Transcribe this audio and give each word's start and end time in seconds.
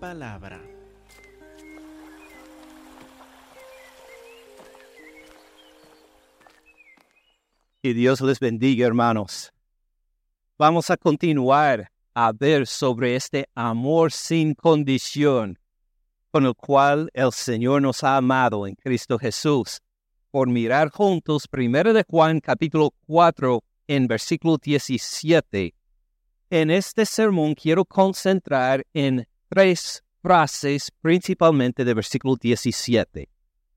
palabra. 0.00 0.60
Y 7.82 7.92
Dios 7.92 8.20
les 8.22 8.40
bendiga, 8.40 8.86
hermanos. 8.86 9.52
Vamos 10.58 10.90
a 10.90 10.96
continuar 10.96 11.90
a 12.14 12.32
ver 12.32 12.66
sobre 12.66 13.14
este 13.14 13.48
amor 13.54 14.10
sin 14.12 14.54
condición 14.54 15.58
con 16.30 16.46
el 16.46 16.54
cual 16.54 17.10
el 17.12 17.32
Señor 17.32 17.82
nos 17.82 18.04
ha 18.04 18.16
amado 18.16 18.66
en 18.66 18.74
Cristo 18.76 19.18
Jesús. 19.18 19.80
Por 20.30 20.48
mirar 20.48 20.90
juntos, 20.90 21.46
1 21.52 21.92
de 21.92 22.04
Juan 22.08 22.40
capítulo 22.40 22.94
4 23.06 23.62
en 23.88 24.06
versículo 24.06 24.56
17. 24.58 25.74
En 26.50 26.70
este 26.70 27.04
sermón 27.04 27.54
quiero 27.54 27.84
concentrar 27.84 28.86
en 28.92 29.26
tres 29.50 30.04
frases, 30.22 30.92
principalmente 31.02 31.84
de 31.84 31.92
versículo 31.92 32.36
17. 32.36 33.28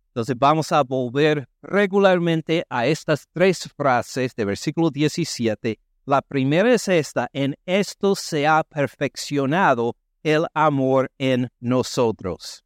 Entonces 0.10 0.36
vamos 0.38 0.72
a 0.72 0.84
volver 0.84 1.50
regularmente 1.64 2.64
a 2.70 2.86
estas 2.86 3.28
tres 3.34 3.68
frases 3.76 4.36
de 4.36 4.46
versículo 4.46 4.92
17. 4.92 5.80
La 6.06 6.22
primera 6.22 6.72
es 6.72 6.88
esta, 6.88 7.28
en 7.34 7.56
esto 7.66 8.16
se 8.16 8.46
ha 8.46 8.64
perfeccionado 8.64 9.96
el 10.22 10.46
amor 10.54 11.12
en 11.18 11.50
nosotros. 11.60 12.64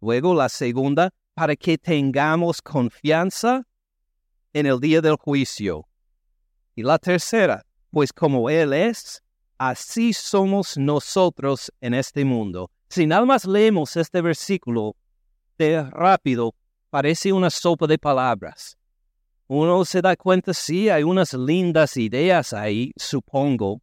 Luego 0.00 0.34
la 0.34 0.48
segunda, 0.48 1.10
para 1.34 1.56
que 1.56 1.76
tengamos 1.76 2.62
confianza 2.62 3.66
en 4.52 4.66
el 4.66 4.78
día 4.78 5.00
del 5.00 5.16
juicio. 5.16 5.88
Y 6.76 6.84
la 6.84 6.98
tercera, 6.98 7.66
pues 7.90 8.12
como 8.12 8.48
Él 8.48 8.72
es, 8.72 9.23
así 9.70 10.12
somos 10.12 10.76
nosotros 10.76 11.72
en 11.80 11.94
este 11.94 12.24
mundo. 12.24 12.70
Si 12.88 13.06
nada 13.06 13.24
más 13.24 13.46
leemos 13.46 13.96
este 13.96 14.20
versículo, 14.20 14.96
de 15.58 15.82
rápido 15.82 16.54
parece 16.90 17.32
una 17.32 17.50
sopa 17.50 17.86
de 17.86 17.98
palabras. 17.98 18.76
Uno 19.46 19.84
se 19.84 20.02
da 20.02 20.16
cuenta, 20.16 20.52
sí, 20.54 20.88
hay 20.88 21.02
unas 21.02 21.34
lindas 21.34 21.96
ideas 21.96 22.52
ahí, 22.52 22.92
supongo, 22.96 23.80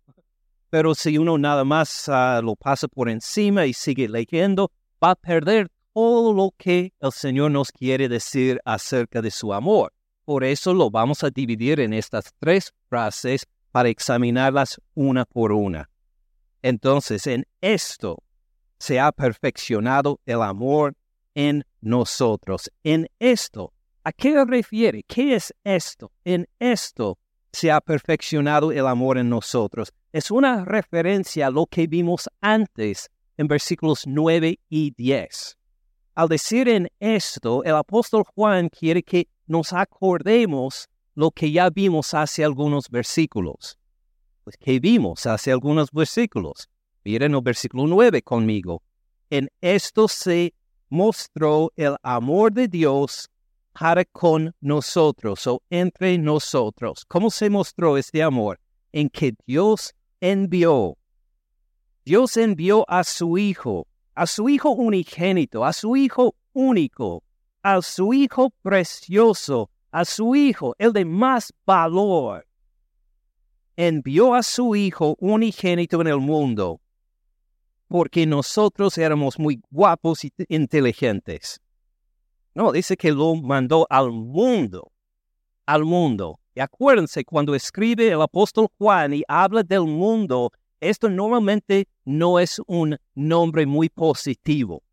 pero 0.70 0.96
si 0.96 1.18
uno 1.18 1.38
nada 1.38 1.64
más 1.64 2.08
ah, 2.10 2.42
lo 2.44 2.56
pasa 2.56 2.88
por 2.88 3.10
encima 3.10 3.66
y 3.66 3.74
sigue 3.74 4.08
leyendo, 4.08 4.72
va 5.04 5.12
a 5.12 5.16
perder 5.16 5.68
todo 5.94 6.34
lo 6.34 6.52
que 6.58 6.94
el 7.00 7.12
Señor 7.12 7.52
nos 7.52 7.72
quiere 7.72 8.08
decir 8.08 8.60
acerca 8.66 9.22
de 9.22 9.32
su 9.32 9.54
amor. 9.54 9.94
Por 10.26 10.44
eso 10.44 10.74
lo 10.74 10.90
vamos 10.90 11.24
a 11.24 11.30
dividir 11.30 11.80
en 11.80 11.94
estas 11.94 12.32
tres 12.40 12.72
frases 12.88 13.46
para 13.72 13.90
examinarlas 13.90 14.80
una 14.94 15.26
por 15.26 15.52
una. 15.52 15.90
Entonces, 16.62 17.26
en 17.28 17.46
esto 17.62 18.24
se 18.78 19.00
ha 19.00 19.12
perfeccionado 19.12 20.20
el 20.26 20.42
amor 20.42 20.96
en 21.36 21.64
nosotros. 21.82 22.72
En 22.84 23.08
esto, 23.20 23.74
¿a 24.04 24.12
qué 24.12 24.44
refiere? 24.46 25.04
¿Qué 25.04 25.36
es 25.36 25.54
esto? 25.64 26.12
En 26.24 26.48
esto 26.60 27.18
se 27.52 27.72
ha 27.72 27.82
perfeccionado 27.82 28.72
el 28.72 28.88
amor 28.88 29.18
en 29.18 29.30
nosotros. 29.30 29.92
Es 30.12 30.32
una 30.32 30.66
referencia 30.66 31.48
a 31.48 31.52
lo 31.52 31.66
que 31.66 31.88
vimos 31.88 32.30
antes 32.42 33.10
en 33.38 33.48
versículos 33.48 34.06
9 34.06 34.60
y 34.70 34.92
10. 34.92 35.58
Al 36.16 36.28
decir 36.28 36.68
en 36.68 36.90
esto, 37.00 37.64
el 37.64 37.76
apóstol 37.76 38.24
Juan 38.36 38.70
quiere 38.70 39.02
que 39.02 39.28
nos 39.48 39.74
acordemos 39.74 40.88
lo 41.16 41.32
que 41.32 41.52
ya 41.52 41.70
vimos 41.70 42.14
hace 42.14 42.44
algunos 42.44 42.90
versículos. 42.90 43.78
Pues, 44.44 44.58
¿qué 44.58 44.80
vimos 44.80 45.26
hace 45.26 45.52
algunos 45.52 45.92
versículos? 45.92 46.70
Miren 47.04 47.36
el 47.36 47.42
versículo 47.42 47.88
9 47.88 48.22
conmigo. 48.22 48.84
En 49.30 49.50
esto 49.62 50.08
se 50.08 50.54
mostró 50.90 51.72
el 51.76 51.96
amor 52.04 52.52
de 52.52 52.68
Dios 52.68 53.30
para 53.72 54.04
con 54.06 54.54
nosotros 54.60 55.48
o 55.48 55.62
entre 55.70 56.18
nosotros. 56.18 57.06
¿Cómo 57.08 57.32
se 57.32 57.50
mostró 57.50 57.98
este 57.98 58.22
amor? 58.22 58.60
En 58.92 59.10
que 59.10 59.34
Dios 59.48 59.94
envió. 60.20 60.98
Dios 62.04 62.36
envió 62.38 62.86
a 62.90 63.04
su 63.04 63.38
Hijo, 63.38 63.88
a 64.16 64.28
su 64.28 64.50
Hijo 64.50 64.72
unigénito, 64.72 65.64
a 65.66 65.72
su 65.72 65.96
Hijo 65.96 66.36
único, 66.54 67.24
a 67.64 67.82
su 67.82 68.14
Hijo 68.14 68.52
precioso, 68.62 69.71
a 69.92 70.06
su 70.06 70.36
Hijo, 70.36 70.76
el 70.78 70.94
de 70.94 71.06
más 71.06 71.54
valor. 71.66 72.48
Envió 73.76 74.34
a 74.34 74.44
su 74.44 74.76
Hijo 74.76 75.16
unigénito 75.20 76.02
en 76.02 76.08
el 76.08 76.20
mundo 76.20 76.82
porque 77.92 78.26
nosotros 78.26 78.98
éramos 78.98 79.38
muy 79.38 79.62
guapos 79.70 80.24
y 80.24 80.32
inteligentes. 80.48 81.60
No, 82.56 82.72
dice 82.72 82.96
que 82.96 83.12
lo 83.12 83.36
mandó 83.36 83.86
al 83.90 84.12
mundo, 84.12 84.94
al 85.66 85.84
mundo. 85.84 86.40
Y 86.56 86.62
acuérdense, 86.62 87.26
cuando 87.26 87.54
escribe 87.54 88.08
el 88.08 88.22
apóstol 88.22 88.70
Juan 88.78 89.14
y 89.14 89.24
habla 89.28 89.62
del 89.64 89.84
mundo, 89.84 90.52
esto 90.80 91.10
normalmente 91.10 91.90
no 92.06 92.40
es 92.40 92.62
un 92.66 92.98
nombre 93.14 93.66
muy 93.66 93.90
positivo. 93.90 94.84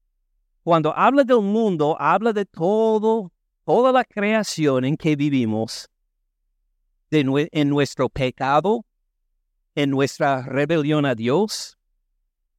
Cuando 0.64 0.92
habla 0.92 1.22
del 1.22 1.40
mundo, 1.40 1.96
habla 2.00 2.32
de 2.32 2.46
todo, 2.46 3.30
toda 3.68 3.92
la 3.92 4.02
creación 4.02 4.86
en 4.86 4.96
que 4.96 5.14
vivimos, 5.14 5.90
de, 7.10 7.50
en 7.52 7.68
nuestro 7.68 8.08
pecado, 8.08 8.86
en 9.74 9.90
nuestra 9.90 10.40
rebelión 10.40 11.04
a 11.04 11.14
Dios, 11.14 11.76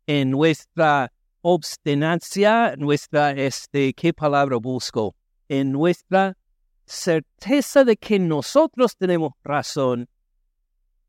en 0.06 0.30
nuestra 0.30 1.12
obstinancia, 1.42 2.76
nuestra, 2.78 3.32
este, 3.32 3.92
¿qué 3.96 4.14
palabra 4.14 4.58
busco? 4.58 5.16
En 5.48 5.72
nuestra 5.72 6.38
certeza 6.86 7.84
de 7.84 7.98
que 7.98 8.20
nosotros 8.20 8.96
tenemos 8.96 9.32
razón, 9.44 10.08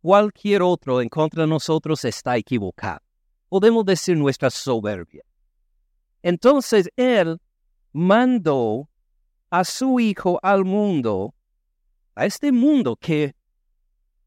cualquier 0.00 0.62
otro 0.62 1.02
en 1.02 1.10
contra 1.10 1.42
de 1.42 1.48
nosotros 1.50 2.06
está 2.06 2.38
equivocado. 2.38 3.02
Podemos 3.50 3.84
decir 3.84 4.16
nuestra 4.16 4.48
soberbia. 4.48 5.24
Entonces 6.22 6.88
Él 6.96 7.38
mandó 7.92 8.89
a 9.50 9.64
su 9.64 10.00
Hijo 10.00 10.38
al 10.42 10.64
mundo, 10.64 11.34
a 12.14 12.24
este 12.26 12.52
mundo 12.52 12.96
que 12.96 13.34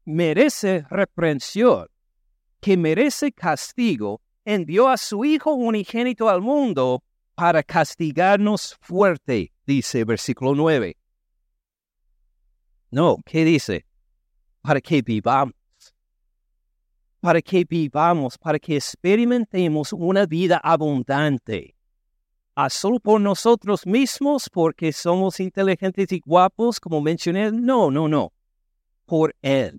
merece 0.04 0.84
reprensión, 0.90 1.88
que 2.60 2.76
merece 2.76 3.32
castigo, 3.32 4.20
envió 4.44 4.88
a 4.88 4.96
su 4.96 5.24
Hijo 5.24 5.54
unigénito 5.54 6.28
al 6.28 6.42
mundo 6.42 7.02
para 7.34 7.62
castigarnos 7.62 8.76
fuerte, 8.80 9.52
dice 9.66 10.04
versículo 10.04 10.54
9. 10.54 10.96
No, 12.90 13.18
¿qué 13.26 13.44
dice? 13.44 13.86
Para 14.60 14.80
que 14.80 15.02
vivamos. 15.02 15.54
Para 17.18 17.40
que 17.40 17.64
vivamos, 17.64 18.38
para 18.38 18.58
que 18.58 18.76
experimentemos 18.76 19.92
una 19.92 20.26
vida 20.26 20.60
abundante. 20.62 21.73
¿A 22.54 22.70
solo 22.70 23.00
por 23.00 23.20
nosotros 23.20 23.86
mismos, 23.86 24.48
porque 24.50 24.92
somos 24.92 25.40
inteligentes 25.40 26.12
y 26.12 26.20
guapos, 26.20 26.78
como 26.80 27.00
mencioné? 27.00 27.50
No, 27.50 27.90
no, 27.90 28.08
no. 28.08 28.32
Por 29.06 29.34
Él 29.42 29.78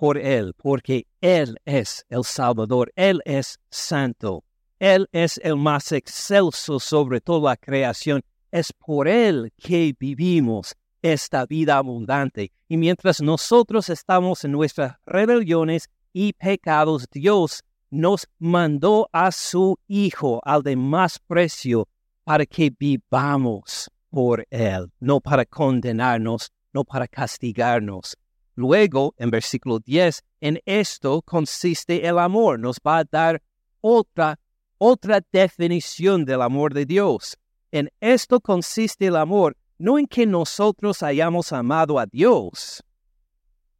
por 0.00 0.16
Él, 0.16 0.54
porque 0.56 1.06
Él 1.20 1.58
es 1.66 2.06
el 2.08 2.24
Salvador, 2.24 2.90
Él 2.96 3.20
es 3.26 3.60
santo, 3.68 4.44
Él 4.78 5.06
es 5.12 5.38
el 5.44 5.56
más 5.56 5.92
excelso 5.92 6.80
sobre 6.80 7.20
toda 7.20 7.50
la 7.50 7.56
creación. 7.58 8.22
Es 8.50 8.72
por 8.72 9.06
Él 9.06 9.52
que 9.58 9.94
vivimos 10.00 10.74
esta 11.02 11.44
vida 11.44 11.76
abundante. 11.76 12.50
Y 12.66 12.78
mientras 12.78 13.20
nosotros 13.20 13.90
estamos 13.90 14.42
en 14.42 14.52
nuestras 14.52 14.96
rebeliones 15.04 15.90
y 16.14 16.32
pecados, 16.32 17.06
Dios 17.12 17.62
nos 17.90 18.26
mandó 18.38 19.08
a 19.12 19.32
su 19.32 19.78
Hijo, 19.88 20.40
al 20.44 20.62
de 20.62 20.76
más 20.76 21.18
precio, 21.18 21.88
para 22.24 22.46
que 22.46 22.72
vivamos 22.78 23.90
por 24.10 24.46
Él, 24.50 24.90
no 25.00 25.20
para 25.20 25.44
condenarnos, 25.44 26.52
no 26.72 26.84
para 26.84 27.06
castigarnos, 27.08 28.16
Luego, 28.60 29.14
en 29.16 29.30
versículo 29.30 29.78
10, 29.78 30.22
en 30.42 30.60
esto 30.66 31.22
consiste 31.22 32.06
el 32.06 32.18
amor. 32.18 32.58
Nos 32.58 32.76
va 32.86 32.98
a 32.98 33.04
dar 33.04 33.42
otra, 33.80 34.38
otra 34.76 35.22
definición 35.32 36.26
del 36.26 36.42
amor 36.42 36.74
de 36.74 36.84
Dios. 36.84 37.38
En 37.72 37.90
esto 38.00 38.38
consiste 38.38 39.06
el 39.06 39.16
amor, 39.16 39.56
no 39.78 39.98
en 39.98 40.06
que 40.06 40.26
nosotros 40.26 41.02
hayamos 41.02 41.54
amado 41.54 41.98
a 41.98 42.04
Dios, 42.04 42.84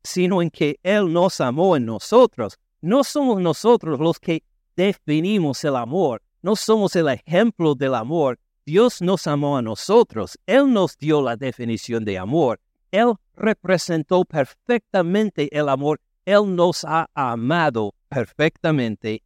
sino 0.02 0.40
en 0.40 0.48
que 0.48 0.78
Él 0.82 1.12
nos 1.12 1.42
amó 1.42 1.76
en 1.76 1.84
nosotros. 1.84 2.56
No 2.82 3.04
somos 3.04 3.40
nosotros 3.42 4.00
los 4.00 4.18
que 4.18 4.42
definimos 4.74 5.62
el 5.64 5.76
amor, 5.76 6.22
no 6.40 6.56
somos 6.56 6.96
el 6.96 7.08
ejemplo 7.08 7.74
del 7.74 7.94
amor. 7.94 8.38
Dios 8.64 9.02
nos 9.02 9.26
amó 9.26 9.58
a 9.58 9.62
nosotros, 9.62 10.38
Él 10.46 10.72
nos 10.72 10.96
dio 10.96 11.20
la 11.20 11.36
definición 11.36 12.04
de 12.04 12.16
amor. 12.16 12.58
Él 12.90 13.14
representó 13.34 14.24
perfectamente 14.24 15.54
el 15.56 15.68
amor. 15.68 16.00
Él 16.24 16.54
nos 16.56 16.84
ha 16.84 17.08
amado 17.14 17.94
perfectamente. 18.08 19.22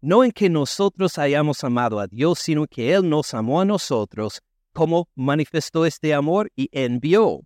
no 0.00 0.22
en 0.22 0.32
que 0.32 0.50
nosotros 0.50 1.18
hayamos 1.18 1.64
amado 1.64 1.98
a 1.98 2.06
Dios, 2.06 2.38
sino 2.38 2.66
que 2.66 2.92
Él 2.92 3.08
nos 3.08 3.32
amó 3.32 3.62
a 3.62 3.64
nosotros, 3.64 4.42
como 4.74 5.08
manifestó 5.14 5.86
este 5.86 6.12
amor 6.12 6.50
y 6.54 6.68
envió. 6.72 7.40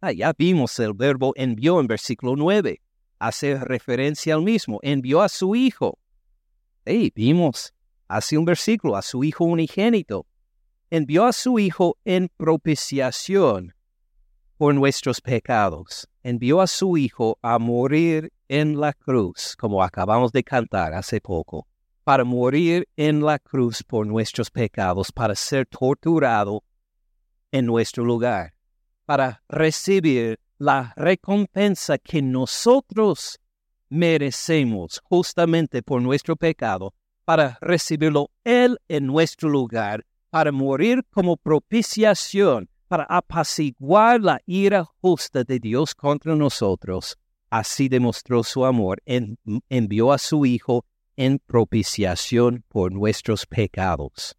Ah, 0.00 0.12
ya 0.12 0.32
vimos 0.38 0.78
el 0.78 0.94
verbo 0.94 1.32
envió 1.34 1.80
en 1.80 1.88
versículo 1.88 2.36
9. 2.36 2.80
Hace 3.20 3.56
referencia 3.56 4.34
al 4.34 4.42
mismo. 4.42 4.80
Envió 4.82 5.22
a 5.22 5.28
su 5.28 5.54
Hijo. 5.54 5.98
Hey, 6.84 7.12
vimos 7.14 7.72
hace 8.08 8.36
un 8.36 8.44
versículo, 8.44 8.96
a 8.96 9.02
su 9.02 9.22
Hijo 9.22 9.44
unigénito. 9.44 10.26
Envió 10.90 11.26
a 11.26 11.32
su 11.32 11.60
Hijo 11.60 11.96
en 12.04 12.28
propiciación 12.36 13.74
por 14.56 14.74
nuestros 14.74 15.20
pecados. 15.20 16.08
Envió 16.24 16.60
a 16.60 16.66
su 16.66 16.96
Hijo 16.96 17.38
a 17.42 17.60
morir 17.60 18.32
en 18.48 18.80
la 18.80 18.92
cruz, 18.92 19.54
como 19.56 19.84
acabamos 19.84 20.32
de 20.32 20.42
cantar 20.42 20.94
hace 20.94 21.20
poco 21.20 21.68
para 22.10 22.24
morir 22.24 22.88
en 22.96 23.22
la 23.24 23.38
cruz 23.38 23.84
por 23.84 24.04
nuestros 24.06 24.50
pecados, 24.50 25.12
para 25.12 25.34
ser 25.36 25.66
torturado 25.66 26.64
en 27.52 27.66
nuestro 27.66 28.04
lugar, 28.04 28.54
para 29.04 29.42
recibir 29.48 30.40
la 30.60 30.92
recompensa 30.94 31.96
que 31.96 32.20
nosotros 32.20 33.40
merecemos 33.88 35.00
justamente 35.02 35.82
por 35.82 36.02
nuestro 36.02 36.36
pecado, 36.36 36.92
para 37.24 37.56
recibirlo 37.62 38.30
Él 38.44 38.78
en 38.86 39.06
nuestro 39.06 39.48
lugar, 39.48 40.04
para 40.28 40.52
morir 40.52 41.02
como 41.10 41.38
propiciación, 41.38 42.68
para 42.88 43.04
apaciguar 43.04 44.20
la 44.20 44.38
ira 44.44 44.84
justa 45.00 45.44
de 45.44 45.58
Dios 45.58 45.94
contra 45.94 46.36
nosotros. 46.36 47.16
Así 47.48 47.88
demostró 47.88 48.44
su 48.44 48.66
amor, 48.66 49.02
envió 49.06 50.12
a 50.12 50.18
su 50.18 50.44
Hijo 50.44 50.84
en 51.16 51.38
propiciación 51.38 52.64
por 52.68 52.92
nuestros 52.92 53.46
pecados. 53.46 54.36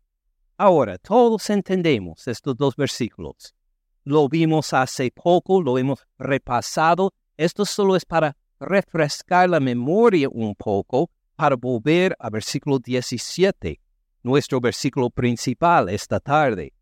Ahora, 0.56 1.00
todos 1.00 1.50
entendemos 1.50 2.28
estos 2.28 2.56
dos 2.56 2.76
versículos. 2.76 3.56
Lo 4.04 4.28
vimos 4.28 4.74
hace 4.74 5.12
poco, 5.12 5.62
lo 5.62 5.78
hemos 5.78 6.06
repasado. 6.18 7.14
Esto 7.38 7.66
solo 7.66 7.96
es 7.96 8.06
para 8.06 8.36
refrescar 8.60 9.50
la 9.50 9.60
memoria 9.60 10.30
un 10.30 10.56
poco, 10.56 11.10
para 11.36 11.56
volver 11.56 12.16
a 12.20 12.30
versículo 12.30 12.80
17, 12.80 13.80
nuestro 14.24 14.60
versículo 14.60 15.10
principal 15.10 15.90
esta 15.90 16.20
tarde. 16.20 16.74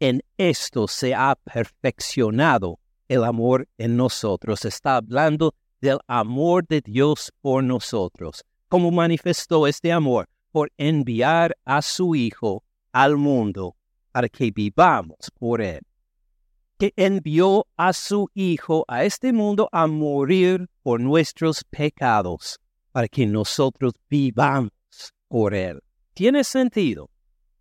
En 0.00 0.22
esto 0.36 0.86
se 0.88 1.14
ha 1.14 1.36
perfeccionado 1.36 2.78
el 3.08 3.24
amor 3.24 3.68
en 3.78 3.96
nosotros. 3.96 4.64
Está 4.64 4.96
hablando 4.96 5.54
del 5.80 5.98
amor 6.06 6.66
de 6.66 6.80
Dios 6.80 7.32
por 7.40 7.62
nosotros 7.64 8.44
como 8.68 8.90
manifestó 8.90 9.66
este 9.66 9.90
amor 9.92 10.28
por 10.52 10.70
enviar 10.76 11.56
a 11.64 11.82
su 11.82 12.14
Hijo 12.14 12.64
al 12.92 13.16
mundo 13.16 13.76
para 14.12 14.28
que 14.28 14.50
vivamos 14.50 15.30
por 15.38 15.60
Él. 15.60 15.80
Que 16.78 16.92
envió 16.96 17.66
a 17.76 17.92
su 17.92 18.30
Hijo 18.34 18.84
a 18.86 19.04
este 19.04 19.32
mundo 19.32 19.68
a 19.72 19.86
morir 19.86 20.68
por 20.82 21.00
nuestros 21.00 21.64
pecados 21.64 22.60
para 22.92 23.08
que 23.08 23.26
nosotros 23.26 23.92
vivamos 24.08 24.70
por 25.28 25.54
Él. 25.54 25.80
¿Tiene 26.14 26.44
sentido? 26.44 27.10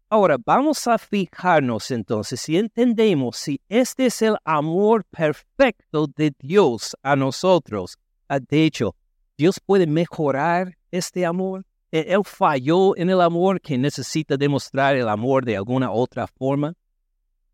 Ahora 0.10 0.38
vamos 0.44 0.88
a 0.88 0.98
fijarnos 0.98 1.92
entonces 1.92 2.40
si 2.40 2.58
entendemos 2.58 3.38
si 3.38 3.60
este 3.68 4.06
es 4.06 4.22
el 4.22 4.38
amor 4.46 5.04
perfecto 5.06 6.08
de 6.08 6.34
Dios 6.40 6.96
a 7.04 7.16
nosotros. 7.16 7.98
Ah, 8.30 8.40
de 8.40 8.63
hecho, 8.63 8.96
Dios 9.38 9.60
puede 9.60 9.86
mejorar 9.86 10.78
este 10.92 11.25
amor? 11.25 11.66
E-, 11.92 12.06
¿Él 12.08 12.22
falló 12.24 12.96
en 12.96 13.10
el 13.10 13.22
amor 13.22 13.60
que 13.62 13.78
necesita 13.78 14.38
demostrar 14.38 14.96
el 14.96 15.10
amor 15.10 15.44
de 15.44 15.58
alguna 15.58 15.92
otra 15.92 16.25
forma? 16.28 16.74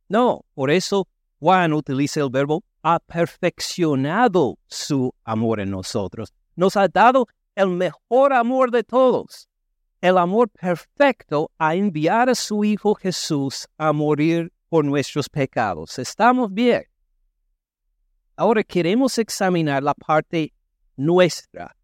No, 0.08 0.46
por 0.54 0.70
eso 0.70 1.08
Juan 1.44 1.74
utiliza 1.74 2.22
el 2.22 2.30
verbo 2.30 2.64
ha 2.84 3.00
perfeccionado 3.00 4.58
su 4.66 5.14
amor 5.26 5.60
en 5.60 5.72
nosotros. 5.72 6.34
Nos 6.56 6.78
ha 6.78 6.88
dado 6.88 7.28
el 7.54 7.68
mejor 7.68 8.32
amor 8.32 8.72
de 8.72 8.86
todos, 8.86 9.50
el 10.00 10.18
amor 10.18 10.50
perfecto 10.50 11.52
a 11.58 11.76
enviar 11.76 12.30
a 12.30 12.36
su 12.36 12.64
Hijo 12.64 12.96
Jesús 12.96 13.68
a 13.78 13.92
morir 13.92 14.54
por 14.70 14.86
nuestros 14.86 15.28
pecados. 15.28 16.00
¿Estamos 16.00 16.54
bien? 16.54 16.86
Ahora 18.38 18.64
queremos 18.64 19.18
examinar 19.18 19.84
la 19.84 19.94
parte 19.94 20.54
nuestra 20.96 21.76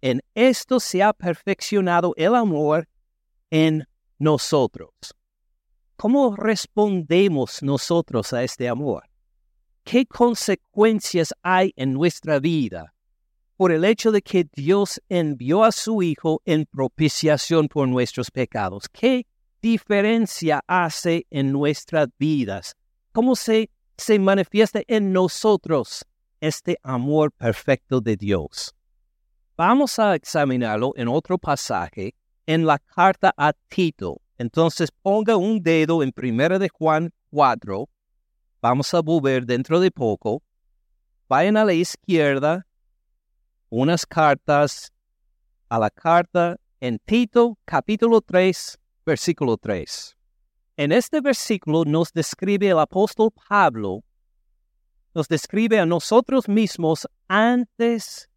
en 0.00 0.20
esto 0.34 0.80
se 0.80 1.00
ha 1.00 1.12
perfeccionado 1.12 2.12
el 2.16 2.34
amor 2.34 2.88
en 3.50 3.86
nosotros. 4.18 4.90
¿Cómo 5.96 6.34
respondemos 6.36 7.62
nosotros 7.62 8.32
a 8.32 8.42
este 8.42 8.68
amor? 8.68 9.04
¿Qué 9.84 10.06
consecuencias 10.06 11.34
hay 11.42 11.72
en 11.76 11.92
nuestra 11.92 12.38
vida 12.38 12.94
por 13.56 13.72
el 13.72 13.84
hecho 13.84 14.10
de 14.10 14.22
que 14.22 14.48
Dios 14.52 15.00
envió 15.08 15.64
a 15.64 15.72
su 15.72 16.02
Hijo 16.02 16.40
en 16.44 16.66
propiciación 16.66 17.68
por 17.68 17.88
nuestros 17.88 18.30
pecados? 18.30 18.88
¿Qué 18.88 19.26
diferencia 19.60 20.62
hace 20.66 21.26
en 21.30 21.52
nuestras 21.52 22.08
vidas? 22.18 22.74
¿Cómo 23.12 23.36
se, 23.36 23.70
se 23.96 24.18
manifiesta 24.18 24.82
en 24.86 25.12
nosotros 25.12 26.04
este 26.40 26.78
amor 26.82 27.32
perfecto 27.32 28.00
de 28.00 28.16
Dios? 28.16 28.74
Vamos 29.56 29.98
a 29.98 30.14
examinarlo 30.14 30.92
en 30.96 31.08
otro 31.08 31.38
pasaje 31.38 32.14
en 32.46 32.66
la 32.66 32.78
carta 32.78 33.32
a 33.36 33.52
Tito. 33.68 34.20
Entonces 34.42 34.90
ponga 34.90 35.36
un 35.36 35.62
dedo 35.62 36.02
en 36.02 36.10
Primera 36.10 36.58
de 36.58 36.68
Juan 36.68 37.12
4. 37.30 37.88
Vamos 38.60 38.92
a 38.92 39.00
volver 39.00 39.46
dentro 39.46 39.78
de 39.78 39.92
poco. 39.92 40.42
Vayan 41.28 41.56
a 41.56 41.64
la 41.64 41.74
izquierda 41.74 42.66
unas 43.70 44.04
cartas 44.04 44.92
a 45.68 45.78
la 45.78 45.90
carta 45.90 46.56
en 46.80 46.98
Tito 46.98 47.56
capítulo 47.64 48.20
3, 48.20 48.80
versículo 49.06 49.56
3. 49.56 50.16
En 50.76 50.90
este 50.90 51.20
versículo 51.20 51.84
nos 51.84 52.12
describe 52.12 52.68
el 52.68 52.80
apóstol 52.80 53.30
Pablo, 53.48 54.02
nos 55.14 55.28
describe 55.28 55.78
a 55.78 55.86
nosotros 55.86 56.48
mismos 56.48 57.06
antes 57.28 58.28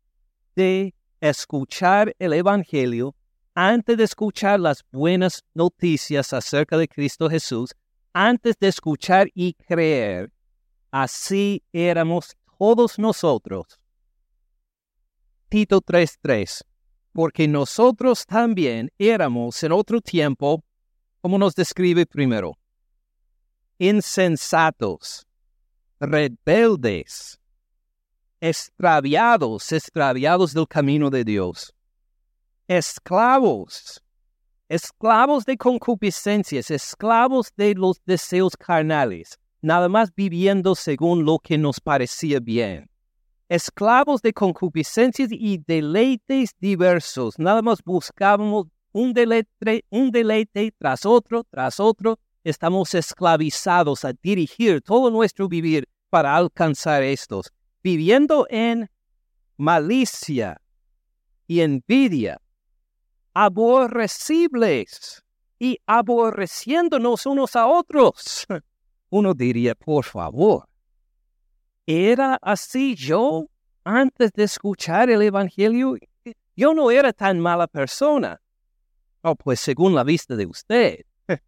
de 0.55 0.93
escuchar 1.19 2.15
el 2.19 2.33
Evangelio, 2.33 3.15
antes 3.55 3.95
de 3.95 4.03
escuchar 4.03 4.59
las 4.59 4.83
buenas 4.91 5.43
noticias 5.53 6.33
acerca 6.33 6.77
de 6.77 6.89
Cristo 6.89 7.29
Jesús, 7.29 7.73
antes 8.13 8.57
de 8.59 8.67
escuchar 8.67 9.29
y 9.33 9.53
creer, 9.53 10.31
así 10.91 11.63
éramos 11.71 12.35
todos 12.57 12.99
nosotros. 12.99 13.79
Tito 15.47 15.79
3:3, 15.79 16.65
porque 17.13 17.47
nosotros 17.47 18.25
también 18.25 18.91
éramos 18.97 19.63
en 19.63 19.71
otro 19.71 20.01
tiempo, 20.01 20.61
como 21.21 21.37
nos 21.37 21.55
describe 21.55 22.05
primero, 22.05 22.57
insensatos, 23.77 25.25
rebeldes, 25.99 27.39
extraviados, 28.41 29.71
extraviados 29.71 30.53
del 30.53 30.67
camino 30.67 31.09
de 31.09 31.23
Dios, 31.23 31.74
esclavos, 32.67 34.01
esclavos 34.69 35.45
de 35.45 35.57
concupiscencias, 35.57 36.71
esclavos 36.71 37.51
de 37.55 37.75
los 37.75 38.01
deseos 38.05 38.57
carnales, 38.57 39.37
nada 39.61 39.89
más 39.89 40.13
viviendo 40.13 40.75
según 40.75 41.25
lo 41.25 41.39
que 41.39 41.57
nos 41.57 41.79
parecía 41.79 42.39
bien. 42.39 42.89
Esclavos 43.47 44.21
de 44.21 44.33
concupiscencias 44.33 45.29
y 45.31 45.59
deleites 45.65 46.55
diversos, 46.59 47.37
nada 47.37 47.61
más 47.61 47.83
buscábamos 47.83 48.67
un 48.91 49.13
deleite, 49.13 49.85
un 49.89 50.09
deleite 50.09 50.73
tras 50.79 51.05
otro, 51.05 51.43
tras 51.43 51.79
otro, 51.79 52.17
estamos 52.43 52.95
esclavizados 52.95 54.03
a 54.05 54.13
dirigir 54.13 54.81
todo 54.81 55.11
nuestro 55.11 55.47
vivir 55.47 55.87
para 56.09 56.35
alcanzar 56.35 57.03
estos 57.03 57.51
viviendo 57.85 58.47
en 58.49 58.89
malicia 59.57 60.59
y 61.45 61.59
envidia, 61.59 62.41
aborrecibles 63.35 65.21
y 65.59 65.77
aborreciéndonos 65.85 67.25
unos 67.25 67.55
a 67.55 67.67
otros. 67.67 68.47
Uno 69.09 69.33
diría, 69.33 69.75
por 69.75 70.05
favor, 70.05 70.67
¿era 71.85 72.39
así 72.41 72.95
yo 72.95 73.45
antes 73.83 74.31
de 74.31 74.43
escuchar 74.43 75.09
el 75.09 75.21
Evangelio? 75.21 75.95
Yo 76.55 76.73
no 76.73 76.89
era 76.89 77.13
tan 77.13 77.39
mala 77.39 77.67
persona. 77.67 78.41
Oh, 79.21 79.35
pues 79.35 79.59
según 79.59 79.93
la 79.93 80.03
vista 80.03 80.35
de 80.35 80.45
usted. 80.45 81.01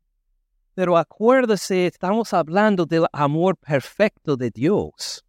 Pero 0.75 0.97
acuérdese, 0.97 1.87
estamos 1.87 2.33
hablando 2.33 2.85
del 2.85 3.05
amor 3.13 3.57
perfecto 3.57 4.35
de 4.35 4.51
Dios 4.51 5.26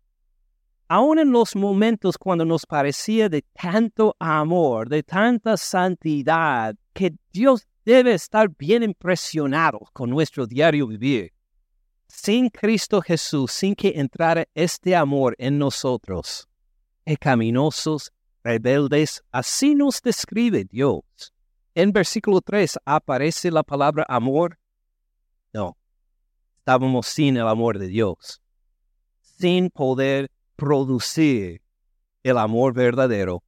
aun 0.88 1.18
en 1.18 1.30
los 1.30 1.54
momentos 1.54 2.16
cuando 2.16 2.44
nos 2.44 2.64
parecía 2.64 3.28
de 3.28 3.42
tanto 3.42 4.16
amor, 4.18 4.88
de 4.88 5.02
tanta 5.02 5.56
santidad, 5.56 6.74
que 6.94 7.14
Dios 7.30 7.66
debe 7.84 8.14
estar 8.14 8.48
bien 8.56 8.82
impresionado 8.82 9.80
con 9.92 10.10
nuestro 10.10 10.46
diario 10.46 10.86
vivir. 10.86 11.32
Sin 12.06 12.48
Cristo 12.48 13.02
Jesús, 13.02 13.52
sin 13.52 13.74
que 13.74 13.92
entrara 13.96 14.46
este 14.54 14.96
amor 14.96 15.36
en 15.38 15.58
nosotros, 15.58 16.48
pecaminosos, 17.04 18.10
rebeldes, 18.42 19.22
así 19.30 19.74
nos 19.74 20.00
describe 20.00 20.64
Dios. 20.64 21.02
En 21.74 21.92
versículo 21.92 22.40
3 22.40 22.78
aparece 22.86 23.50
la 23.50 23.62
palabra 23.62 24.06
amor. 24.08 24.58
No, 25.52 25.76
estábamos 26.58 27.06
sin 27.06 27.36
el 27.36 27.46
amor 27.46 27.78
de 27.78 27.88
Dios, 27.88 28.40
sin 29.20 29.68
poder 29.68 30.30
producir 30.58 31.62
el 32.24 32.36
amor 32.36 32.74
verdadero, 32.74 33.44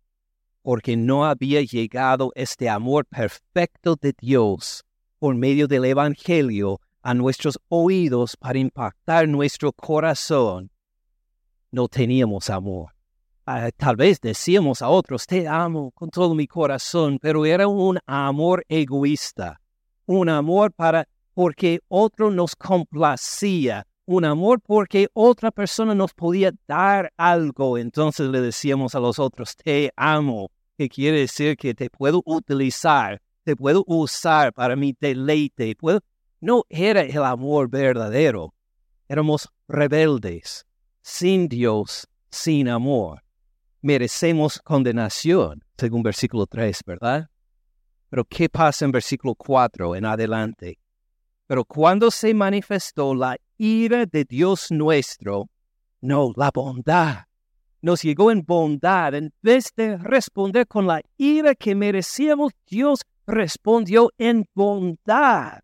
porque 0.63 0.97
no 0.97 1.27
había 1.27 1.61
llegado 1.61 2.31
este 2.37 2.69
amor 2.69 3.05
perfecto 3.05 3.97
de 4.01 4.15
Dios 4.17 4.85
por 5.19 5.35
medio 5.35 5.67
del 5.67 5.87
Evangelio 5.87 6.81
a 7.03 7.13
nuestros 7.13 7.59
oídos 7.69 8.37
para 8.37 8.61
impactar 8.61 9.27
nuestro 9.27 9.73
corazón. 9.73 10.71
No 11.73 11.89
teníamos 11.89 12.49
amor. 12.49 12.93
Ah, 13.45 13.71
tal 13.77 13.97
vez 13.97 14.21
decíamos 14.21 14.81
a 14.81 14.89
otros, 14.89 15.27
te 15.27 15.49
amo 15.49 15.91
con 15.91 16.11
todo 16.11 16.33
mi 16.37 16.47
corazón, 16.47 17.19
pero 17.21 17.45
era 17.45 17.67
un 17.67 17.99
amor 18.07 18.65
egoísta, 18.69 19.61
un 20.07 20.29
amor 20.29 20.73
para 20.73 21.09
porque 21.35 21.81
otro 21.89 22.31
nos 22.31 22.55
complacía, 22.55 23.85
un 24.11 24.25
amor 24.25 24.61
porque 24.61 25.09
otra 25.13 25.51
persona 25.51 25.95
nos 25.95 26.13
podía 26.15 26.53
dar 26.67 27.13
algo. 27.17 27.79
Entonces 27.79 28.29
le 28.29 28.41
decíamos 28.41 28.95
a 28.95 29.01
los 29.01 29.19
otros, 29.19 29.57
te 29.57 29.93
amo, 29.97 30.51
que 30.77 30.89
quiere 30.89 31.21
decir 31.21 31.57
que 31.57 31.75
te 31.75 31.91
puedo 31.91 32.23
utilizar, 32.25 33.21
te 33.45 33.55
puedo 33.55 33.85
usar 33.87 34.53
para 34.53 34.77
mi 34.77 34.97
deleite. 34.99 35.75
Puedo... 35.77 36.01
No 36.41 36.65
era 36.69 37.03
el 37.03 37.23
amor 37.23 37.69
verdadero. 37.69 38.55
Éramos 39.09 39.49
rebeldes, 39.69 40.67
sin 41.03 41.49
Dios, 41.49 42.09
sin 42.31 42.69
amor 42.69 43.23
merecemos 43.83 44.61
condenación, 44.61 45.65
según 45.77 46.03
versículo 46.03 46.47
3, 46.47 46.81
¿verdad? 46.87 47.29
Pero 48.11 48.25
¿qué 48.25 48.49
pasa 48.49 48.85
en 48.85 48.93
versículo 48.93 49.35
4 49.35 49.97
en 49.97 50.05
adelante? 50.05 50.79
Pero 51.47 51.65
cuando 51.65 52.11
se 52.11 52.35
manifestó 52.35 53.15
la 53.15 53.37
ira 53.63 54.07
de 54.07 54.25
Dios 54.25 54.71
nuestro, 54.71 55.51
no, 56.01 56.33
la 56.35 56.51
bondad, 56.51 57.25
nos 57.83 58.03
llegó 58.03 58.31
en 58.31 58.43
bondad, 58.43 59.15
en 59.15 59.35
vez 59.43 59.71
de 59.77 59.99
responder 59.99 60.67
con 60.67 60.87
la 60.87 61.03
ira 61.19 61.55
que 61.55 61.75
merecíamos, 61.75 62.53
Dios 62.67 63.03
respondió 63.27 64.11
en 64.17 64.49
bondad. 64.55 65.61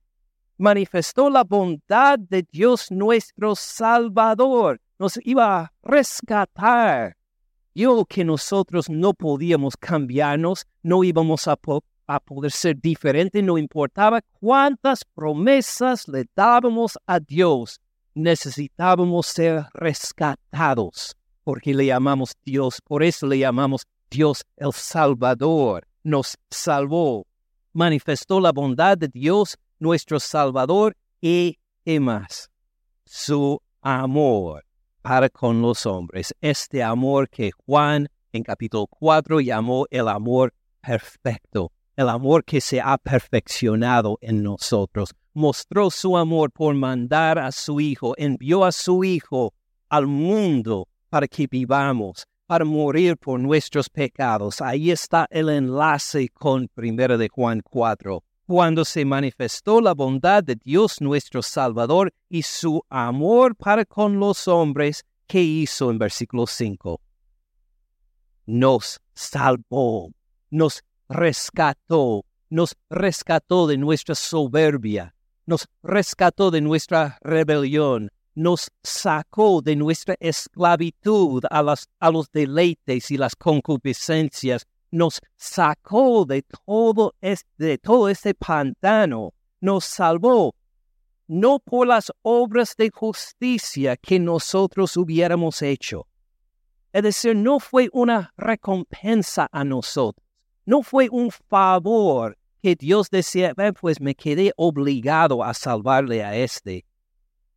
Manifestó 0.58 1.30
la 1.30 1.42
bondad 1.42 2.18
de 2.18 2.46
Dios 2.50 2.90
nuestro 2.90 3.54
Salvador. 3.54 4.78
Nos 4.98 5.18
iba 5.24 5.60
a 5.60 5.72
rescatar 5.82 7.16
yo 7.74 8.04
que 8.06 8.24
nosotros 8.24 8.88
no 8.90 9.14
podíamos 9.14 9.76
cambiarnos, 9.76 10.66
no 10.82 11.02
íbamos 11.02 11.48
a, 11.48 11.58
a 12.06 12.20
poder 12.20 12.50
ser 12.50 12.78
diferentes, 12.80 13.42
no 13.42 13.58
importaba 13.58 14.22
cuántas 14.40 15.04
promesas 15.04 16.08
le 16.08 16.24
dábamos 16.34 16.98
a 17.06 17.20
Dios, 17.20 17.78
necesitábamos 18.16 19.26
ser 19.26 19.66
rescatados, 19.74 21.16
porque 21.44 21.74
le 21.74 21.86
llamamos 21.86 22.32
Dios, 22.44 22.80
por 22.82 23.02
eso 23.02 23.26
le 23.26 23.38
llamamos 23.38 23.86
Dios 24.10 24.42
el 24.56 24.72
Salvador, 24.72 25.86
nos 26.02 26.36
salvó, 26.50 27.26
manifestó 27.72 28.40
la 28.40 28.52
bondad 28.52 28.96
de 28.96 29.08
Dios, 29.08 29.58
nuestro 29.78 30.18
Salvador, 30.18 30.96
y, 31.20 31.58
y 31.84 32.00
más, 32.00 32.50
su 33.04 33.60
amor 33.82 34.64
para 35.02 35.28
con 35.28 35.60
los 35.60 35.84
hombres, 35.84 36.34
este 36.40 36.82
amor 36.82 37.28
que 37.28 37.50
Juan 37.66 38.08
en 38.32 38.42
capítulo 38.42 38.86
4 38.86 39.40
llamó 39.40 39.86
el 39.90 40.08
amor 40.08 40.54
perfecto, 40.80 41.70
el 41.96 42.08
amor 42.08 42.44
que 42.44 42.60
se 42.60 42.80
ha 42.80 42.98
perfeccionado 42.98 44.18
en 44.20 44.42
nosotros. 44.42 45.14
Mostró 45.32 45.90
su 45.90 46.16
amor 46.16 46.50
por 46.50 46.74
mandar 46.74 47.38
a 47.38 47.50
su 47.52 47.80
Hijo, 47.80 48.14
envió 48.16 48.64
a 48.64 48.72
su 48.72 49.02
Hijo 49.02 49.54
al 49.88 50.06
mundo 50.06 50.88
para 51.08 51.26
que 51.26 51.46
vivamos, 51.46 52.26
para 52.46 52.64
morir 52.64 53.16
por 53.16 53.40
nuestros 53.40 53.88
pecados. 53.88 54.60
Ahí 54.60 54.90
está 54.90 55.26
el 55.30 55.48
enlace 55.48 56.28
con 56.28 56.68
1 56.76 57.18
de 57.18 57.28
Juan 57.28 57.60
4 57.62 58.22
cuando 58.46 58.84
se 58.84 59.04
manifestó 59.04 59.80
la 59.80 59.92
bondad 59.92 60.42
de 60.42 60.54
Dios 60.54 61.00
nuestro 61.00 61.42
Salvador 61.42 62.14
y 62.28 62.42
su 62.42 62.80
amor 62.88 63.56
para 63.56 63.84
con 63.84 64.20
los 64.20 64.46
hombres, 64.46 65.04
¿qué 65.26 65.42
hizo 65.42 65.90
en 65.90 65.98
versículo 65.98 66.46
5? 66.46 67.00
Nos 68.46 69.00
salvó, 69.14 70.12
nos 70.50 70.84
rescató, 71.08 72.24
nos 72.50 72.76
rescató 72.90 73.66
de 73.66 73.76
nuestra 73.76 74.14
soberbia, 74.14 75.14
nos 75.46 75.66
rescató 75.82 76.50
de 76.50 76.60
nuestra 76.60 77.18
rebelión, 77.20 78.10
nos 78.34 78.70
sacó 78.82 79.62
de 79.62 79.76
nuestra 79.76 80.14
esclavitud 80.20 81.42
a, 81.50 81.62
los 82.10 82.30
deleites 82.30 83.10
y 83.10 83.16
las 83.16 83.34
concupiscencias 83.34 84.66
nos 84.90 85.20
sacó 85.36 86.24
de 86.24 86.42
todo, 86.42 87.14
este, 87.20 87.64
de 87.64 87.78
todo 87.78 88.08
este 88.08 88.34
pantano, 88.34 89.32
nos 89.60 89.84
salvó, 89.84 90.54
no 91.26 91.58
por 91.58 91.86
las 91.86 92.12
obras 92.22 92.76
de 92.76 92.90
justicia 92.90 93.96
que 93.96 94.18
nosotros 94.18 94.96
hubiéramos 94.96 95.62
hecho. 95.62 96.06
Es 96.92 97.02
decir, 97.02 97.36
no 97.36 97.58
fue 97.58 97.88
una 97.92 98.32
recompensa 98.36 99.48
a 99.50 99.64
nosotros, 99.64 100.25
no 100.66 100.82
fue 100.82 101.08
un 101.10 101.30
favor 101.30 102.36
que 102.60 102.74
Dios 102.74 103.08
decía, 103.10 103.54
pues 103.80 104.00
me 104.00 104.14
quedé 104.14 104.52
obligado 104.56 105.42
a 105.42 105.54
salvarle 105.54 106.22
a 106.22 106.36
este, 106.36 106.84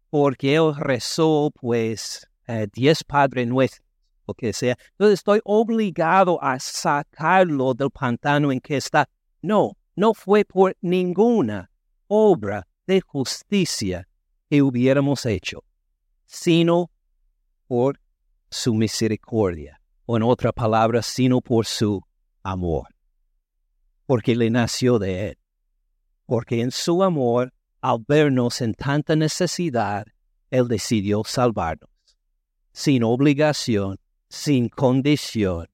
porque 0.09 0.55
él 0.55 0.75
rezó 0.75 1.51
pues 1.59 2.27
eh, 2.47 2.67
diez 2.73 3.03
Padre 3.03 3.45
Nuestros 3.45 3.89
que 4.33 4.53
sea. 4.53 4.77
Entonces 4.91 5.19
estoy 5.19 5.41
obligado 5.43 6.41
a 6.41 6.59
sacarlo 6.59 7.73
del 7.73 7.91
pantano 7.91 8.51
en 8.51 8.59
que 8.59 8.77
está. 8.77 9.09
No, 9.41 9.77
no 9.95 10.13
fue 10.13 10.45
por 10.45 10.75
ninguna 10.81 11.69
obra 12.07 12.67
de 12.87 13.01
justicia 13.01 14.07
que 14.49 14.61
hubiéramos 14.61 15.25
hecho, 15.25 15.63
sino 16.25 16.89
por 17.67 17.99
su 18.49 18.73
misericordia, 18.73 19.79
o 20.05 20.17
en 20.17 20.23
otra 20.23 20.51
palabra, 20.51 21.03
sino 21.03 21.39
por 21.39 21.65
su 21.65 22.01
amor, 22.41 22.87
porque 24.09 24.35
le 24.35 24.49
nació 24.49 24.97
de 24.97 25.27
él, 25.27 25.37
porque 26.25 26.61
en 26.61 26.71
su 26.71 27.03
amor, 27.03 27.53
al 27.79 28.03
vernos 28.07 28.59
en 28.59 28.73
tanta 28.73 29.15
necesidad, 29.15 30.07
él 30.49 30.67
decidió 30.67 31.21
salvarnos, 31.23 31.91
sin 32.71 33.03
obligación, 33.03 33.97
sin 34.27 34.67
condición, 34.67 35.67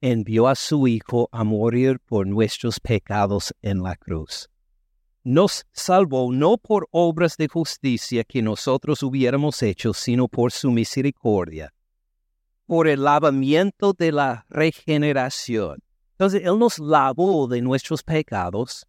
envió 0.00 0.48
a 0.48 0.56
su 0.56 0.88
Hijo 0.88 1.28
a 1.30 1.44
morir 1.44 2.00
por 2.00 2.26
nuestros 2.26 2.80
pecados 2.80 3.54
en 3.62 3.84
la 3.84 3.94
cruz. 3.94 4.50
Nos 5.22 5.64
salvó 5.72 6.32
no 6.32 6.58
por 6.58 6.88
obras 6.90 7.36
de 7.36 7.46
justicia 7.46 8.24
que 8.24 8.42
nosotros 8.42 9.00
hubiéramos 9.04 9.62
hecho, 9.62 9.94
sino 9.94 10.26
por 10.26 10.50
su 10.50 10.72
misericordia, 10.72 11.72
por 12.66 12.88
el 12.88 13.04
lavamiento 13.04 13.92
de 13.92 14.10
la 14.10 14.44
regeneración. 14.48 15.84
Entonces, 16.20 16.42
Él 16.44 16.58
nos 16.58 16.78
lavó 16.78 17.48
de 17.48 17.62
nuestros 17.62 18.02
pecados, 18.02 18.86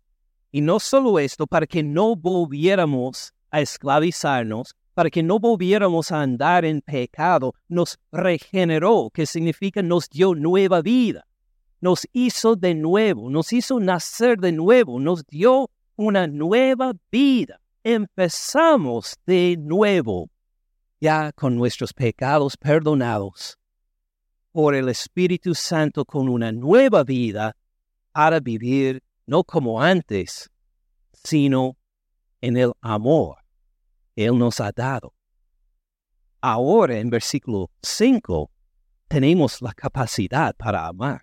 y 0.52 0.60
no 0.60 0.82
solo 0.82 1.18
esto, 1.18 1.48
para 1.48 1.66
que 1.66 1.82
no 1.82 2.14
volviéramos 2.14 3.34
a 3.50 3.62
esclavizarnos, 3.62 4.76
para 4.94 5.10
que 5.10 5.24
no 5.24 5.40
volviéramos 5.40 6.12
a 6.12 6.24
andar 6.24 6.66
en 6.66 6.82
pecado, 6.82 7.54
nos 7.70 7.98
regeneró, 8.12 9.10
que 9.14 9.26
significa 9.26 9.82
nos 9.82 10.10
dio 10.10 10.36
nueva 10.36 10.82
vida, 10.82 11.26
nos 11.80 12.06
hizo 12.12 12.58
de 12.58 12.76
nuevo, 12.76 13.30
nos 13.30 13.54
hizo 13.54 13.80
nacer 13.80 14.38
de 14.38 14.52
nuevo, 14.52 15.00
nos 15.00 15.26
dio 15.26 15.70
una 15.96 16.28
nueva 16.28 16.92
vida. 17.10 17.62
Empezamos 17.82 19.16
de 19.26 19.56
nuevo, 19.58 20.30
ya 21.00 21.32
con 21.32 21.56
nuestros 21.56 21.94
pecados 21.94 22.58
perdonados 22.58 23.61
por 24.52 24.76
el 24.76 24.90
Espíritu 24.90 25.56
Santo 25.56 26.06
con 26.06 26.30
una 26.30 26.52
nueva 26.52 27.04
vida 27.04 27.56
para 28.12 28.40
vivir 28.40 29.02
no 29.26 29.44
como 29.44 29.82
antes, 29.82 30.50
sino 31.14 31.78
en 32.42 32.58
el 32.58 32.74
amor 32.82 33.42
él 34.16 34.38
nos 34.38 34.60
ha 34.60 34.72
dado. 34.72 35.14
Ahora 36.42 36.98
en 36.98 37.10
versículo 37.10 37.70
5 37.82 38.50
tenemos 39.08 39.62
la 39.62 39.74
capacidad 39.74 40.56
para 40.56 40.88
amar. 40.88 41.22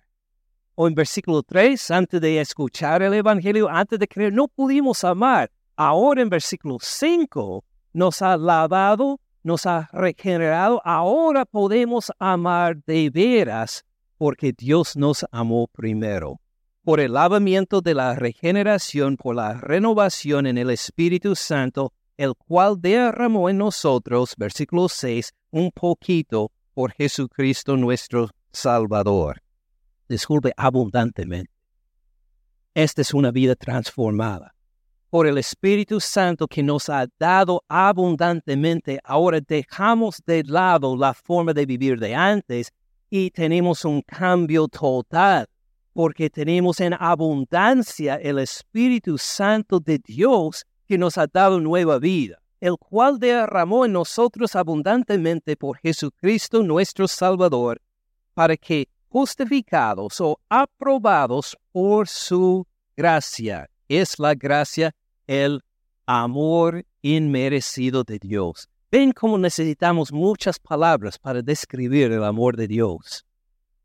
O 0.75 0.87
en 0.87 0.95
versículo 0.95 1.43
3, 1.43 1.91
antes 1.91 2.21
de 2.21 2.39
escuchar 2.39 3.01
el 3.01 3.13
Evangelio, 3.13 3.67
antes 3.67 3.99
de 3.99 4.07
creer, 4.07 4.31
no 4.31 4.47
pudimos 4.47 5.03
amar. 5.03 5.51
Ahora 5.75 6.21
en 6.21 6.29
versículo 6.29 6.77
5, 6.79 7.65
nos 7.93 8.21
ha 8.21 8.37
lavado, 8.37 9.19
nos 9.43 9.65
ha 9.65 9.89
regenerado. 9.91 10.81
Ahora 10.85 11.45
podemos 11.45 12.11
amar 12.19 12.83
de 12.85 13.09
veras 13.09 13.85
porque 14.17 14.53
Dios 14.53 14.95
nos 14.95 15.25
amó 15.31 15.67
primero. 15.67 16.39
Por 16.83 16.99
el 16.99 17.13
lavamiento 17.13 17.81
de 17.81 17.93
la 17.93 18.15
regeneración, 18.15 19.17
por 19.17 19.35
la 19.35 19.53
renovación 19.53 20.47
en 20.47 20.57
el 20.57 20.69
Espíritu 20.69 21.35
Santo, 21.35 21.93
el 22.17 22.33
cual 22.35 22.79
derramó 22.79 23.49
en 23.49 23.57
nosotros, 23.57 24.33
versículo 24.37 24.89
6, 24.89 25.31
un 25.51 25.71
poquito 25.71 26.51
por 26.73 26.91
Jesucristo 26.91 27.77
nuestro 27.77 28.29
Salvador 28.51 29.41
disculpe, 30.09 30.51
abundantemente. 30.57 31.51
Esta 32.73 33.01
es 33.01 33.13
una 33.13 33.31
vida 33.31 33.55
transformada. 33.55 34.55
Por 35.09 35.25
el 35.25 35.39
Espíritu 35.39 35.99
Santo 35.99 36.47
que 36.47 36.61
nos 36.61 36.87
ha 36.87 37.07
dado 37.17 37.63
abundantemente, 37.67 38.99
ahora 39.03 39.39
dejamos 39.41 40.21
de 40.23 40.43
lado 40.43 40.95
la 40.95 41.15
forma 41.15 41.51
de 41.51 41.65
vivir 41.65 41.99
de 41.99 42.13
antes 42.13 42.71
y 43.09 43.31
tenemos 43.31 43.85
un 43.85 44.03
cambio 44.03 44.67
total, 44.67 45.47
porque 45.93 46.29
tenemos 46.29 46.79
en 46.79 46.93
abundancia 46.93 48.17
el 48.17 48.37
Espíritu 48.37 49.17
Santo 49.17 49.79
de 49.79 49.97
Dios 49.97 50.63
que 50.87 50.99
nos 50.99 51.17
ha 51.17 51.25
dado 51.25 51.59
nueva 51.59 51.97
vida, 51.97 52.39
el 52.59 52.77
cual 52.77 53.17
derramó 53.17 53.85
en 53.85 53.93
nosotros 53.93 54.55
abundantemente 54.55 55.55
por 55.55 55.79
Jesucristo 55.79 56.61
nuestro 56.61 57.07
Salvador, 57.07 57.81
para 58.35 58.55
que 58.55 58.87
justificados 59.07 60.21
o 60.21 60.39
aprobados 60.49 61.57
por 61.71 62.07
su 62.07 62.67
gracia. 62.95 63.67
Es 63.89 64.19
la 64.19 64.35
gracia, 64.35 64.95
el 65.27 65.61
amor 66.05 66.85
inmerecido 67.01 68.03
de 68.03 68.19
Dios. 68.19 68.69
Ven 68.91 69.11
cómo 69.11 69.37
necesitamos 69.37 70.13
muchas 70.13 70.59
palabras 70.59 71.17
para 71.17 71.41
describir 71.41 72.11
el 72.11 72.23
amor 72.23 72.55
de 72.55 72.67
Dios. 72.67 73.25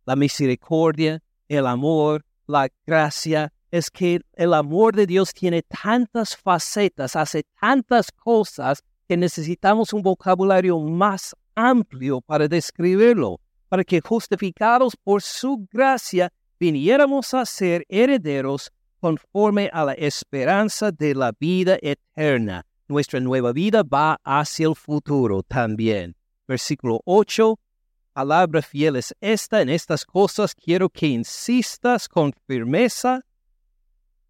La 0.04 0.14
misericordia, 0.14 1.22
el 1.48 1.66
amor, 1.66 2.24
la 2.46 2.68
gracia, 2.86 3.50
es 3.70 3.90
que 3.90 4.20
el 4.34 4.54
amor 4.54 4.94
de 4.94 5.06
Dios 5.06 5.32
tiene 5.32 5.62
tantas 5.62 6.36
facetas, 6.36 7.16
hace 7.16 7.44
tantas 7.58 8.12
cosas 8.12 8.84
que 9.08 9.16
necesitamos 9.16 9.92
un 9.92 10.02
vocabulario 10.02 10.78
más 10.78 11.34
amplio 11.54 12.20
para 12.20 12.46
describirlo 12.46 13.40
para 13.74 13.82
que 13.82 14.00
justificados 14.00 14.94
por 15.02 15.22
su 15.22 15.66
gracia 15.72 16.32
viniéramos 16.60 17.34
a 17.34 17.44
ser 17.44 17.84
herederos 17.88 18.70
conforme 19.04 19.68
a 19.70 19.84
la 19.84 19.92
esperanza 19.92 20.90
de 20.90 21.14
la 21.14 21.30
vida 21.38 21.76
eterna. 21.82 22.64
Nuestra 22.88 23.20
nueva 23.20 23.52
vida 23.52 23.82
va 23.82 24.18
hacia 24.24 24.66
el 24.66 24.74
futuro 24.74 25.42
también. 25.42 26.16
Versículo 26.48 27.02
8. 27.04 27.58
Palabra 28.14 28.62
fiel 28.62 28.96
es 28.96 29.14
esta. 29.20 29.60
En 29.60 29.68
estas 29.68 30.06
cosas 30.06 30.54
quiero 30.54 30.88
que 30.88 31.06
insistas 31.06 32.08
con 32.08 32.32
firmeza. 32.46 33.20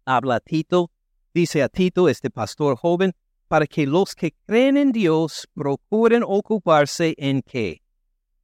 Habla 0.03 0.41
Tito. 0.41 0.91
Dice 1.33 1.63
a 1.63 1.69
Tito, 1.69 2.09
este 2.09 2.29
pastor 2.29 2.75
joven, 2.75 3.13
para 3.47 3.67
que 3.67 3.87
los 3.87 4.13
que 4.13 4.33
creen 4.45 4.75
en 4.75 4.91
Dios 4.91 5.47
procuren 5.53 6.21
ocuparse 6.21 7.15
en 7.17 7.41
qué? 7.41 7.81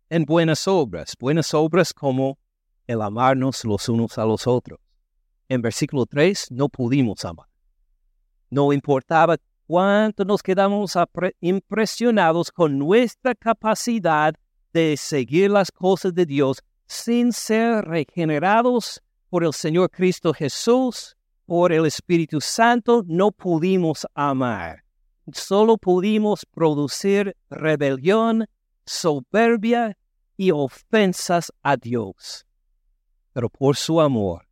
en 0.10 0.23
buenas 0.23 0.65
obras, 0.67 1.13
buenas 1.19 1.53
obras 1.53 1.93
como 1.93 2.38
el 2.88 3.01
amarnos 3.01 3.65
los 3.65 3.89
unos 3.89 4.17
a 4.17 4.25
los 4.25 4.47
otros. 4.47 4.79
En 5.51 5.61
versículo 5.61 6.05
3 6.05 6.47
no 6.51 6.69
pudimos 6.69 7.25
amar. 7.25 7.45
No 8.49 8.71
importaba 8.71 9.35
cuánto 9.67 10.23
nos 10.23 10.41
quedamos 10.41 10.93
impresionados 11.41 12.53
con 12.53 12.79
nuestra 12.79 13.35
capacidad 13.35 14.33
de 14.71 14.95
seguir 14.95 15.51
las 15.51 15.69
cosas 15.69 16.13
de 16.13 16.25
Dios 16.25 16.63
sin 16.87 17.33
ser 17.33 17.83
regenerados 17.83 19.01
por 19.29 19.43
el 19.43 19.51
Señor 19.51 19.91
Cristo 19.91 20.33
Jesús, 20.33 21.17
por 21.45 21.73
el 21.73 21.85
Espíritu 21.85 22.39
Santo, 22.39 23.03
no 23.05 23.33
pudimos 23.33 24.07
amar. 24.13 24.85
Solo 25.33 25.77
pudimos 25.77 26.45
producir 26.45 27.35
rebelión, 27.49 28.47
soberbia 28.85 29.97
y 30.37 30.51
ofensas 30.51 31.51
a 31.61 31.75
Dios. 31.75 32.45
Pero 33.33 33.49
por 33.49 33.75
su 33.75 33.99
amor 33.99 34.45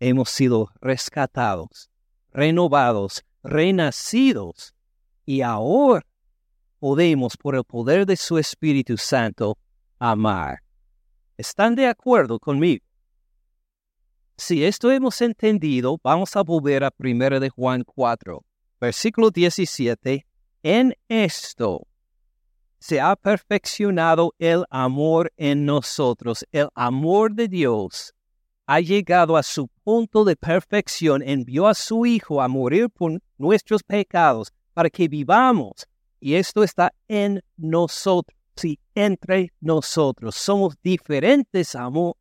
hemos 0.00 0.30
sido 0.30 0.70
rescatados, 0.80 1.90
renovados, 2.32 3.22
renacidos 3.42 4.74
y 5.24 5.42
ahora 5.42 6.04
podemos, 6.80 7.36
por 7.36 7.54
el 7.54 7.64
poder 7.64 8.06
de 8.06 8.16
su 8.16 8.38
Espíritu 8.38 8.96
Santo, 8.96 9.58
amar. 9.98 10.62
¿Están 11.36 11.74
de 11.74 11.86
acuerdo 11.86 12.40
conmigo? 12.40 12.84
Si 14.36 14.64
esto 14.64 14.90
hemos 14.90 15.20
entendido, 15.20 16.00
vamos 16.02 16.34
a 16.34 16.42
volver 16.42 16.82
a 16.82 16.90
1 16.98 17.40
de 17.40 17.50
Juan 17.50 17.84
4, 17.84 18.42
versículo 18.80 19.30
17. 19.30 20.26
En 20.62 20.94
esto 21.08 21.86
se 22.78 23.00
ha 23.00 23.14
perfeccionado 23.16 24.34
el 24.38 24.64
amor 24.70 25.30
en 25.36 25.66
nosotros. 25.66 26.46
El 26.50 26.68
amor 26.74 27.34
de 27.34 27.48
Dios 27.48 28.14
ha 28.70 28.78
llegado 28.78 29.36
a 29.36 29.42
su 29.42 29.66
punto 29.82 30.24
de 30.24 30.36
perfección, 30.36 31.24
envió 31.26 31.66
a 31.66 31.74
su 31.74 32.06
Hijo 32.06 32.40
a 32.40 32.46
morir 32.46 32.88
por 32.88 33.20
nuestros 33.36 33.82
pecados 33.82 34.52
para 34.72 34.88
que 34.88 35.08
vivamos. 35.08 35.88
Y 36.20 36.34
esto 36.34 36.62
está 36.62 36.94
en 37.08 37.42
nosotros, 37.56 38.38
sí, 38.54 38.78
entre 38.94 39.52
nosotros. 39.60 40.36
Somos 40.36 40.76
diferentes 40.84 41.74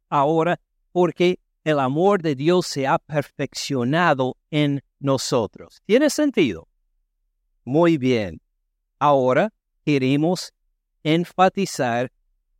ahora 0.10 0.60
porque 0.92 1.40
el 1.64 1.78
amor 1.78 2.24
de 2.24 2.34
Dios 2.34 2.66
se 2.66 2.88
ha 2.88 2.98
perfeccionado 2.98 4.36
en 4.50 4.82
nosotros. 5.00 5.84
¿Tiene 5.86 6.10
sentido? 6.10 6.68
Muy 7.64 8.00
bien. 8.00 8.42
Ahora 8.98 9.54
queremos 9.86 10.52
enfatizar 11.04 12.12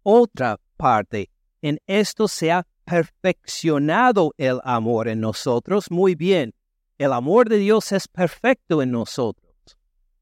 otra 0.04 0.60
parte. 0.78 1.32
En 1.64 1.80
esto 1.88 2.28
se 2.28 2.52
ha 2.52 2.68
perfeccionado 2.90 4.34
el 4.38 4.60
amor 4.64 5.08
en 5.08 5.20
nosotros. 5.20 5.92
Muy 5.92 6.16
bien, 6.16 6.56
el 6.98 7.14
amor 7.14 7.48
de 7.48 7.58
Dios 7.58 7.92
es 7.92 8.08
perfecto 8.08 8.82
en 8.82 8.92
nosotros. 8.92 9.54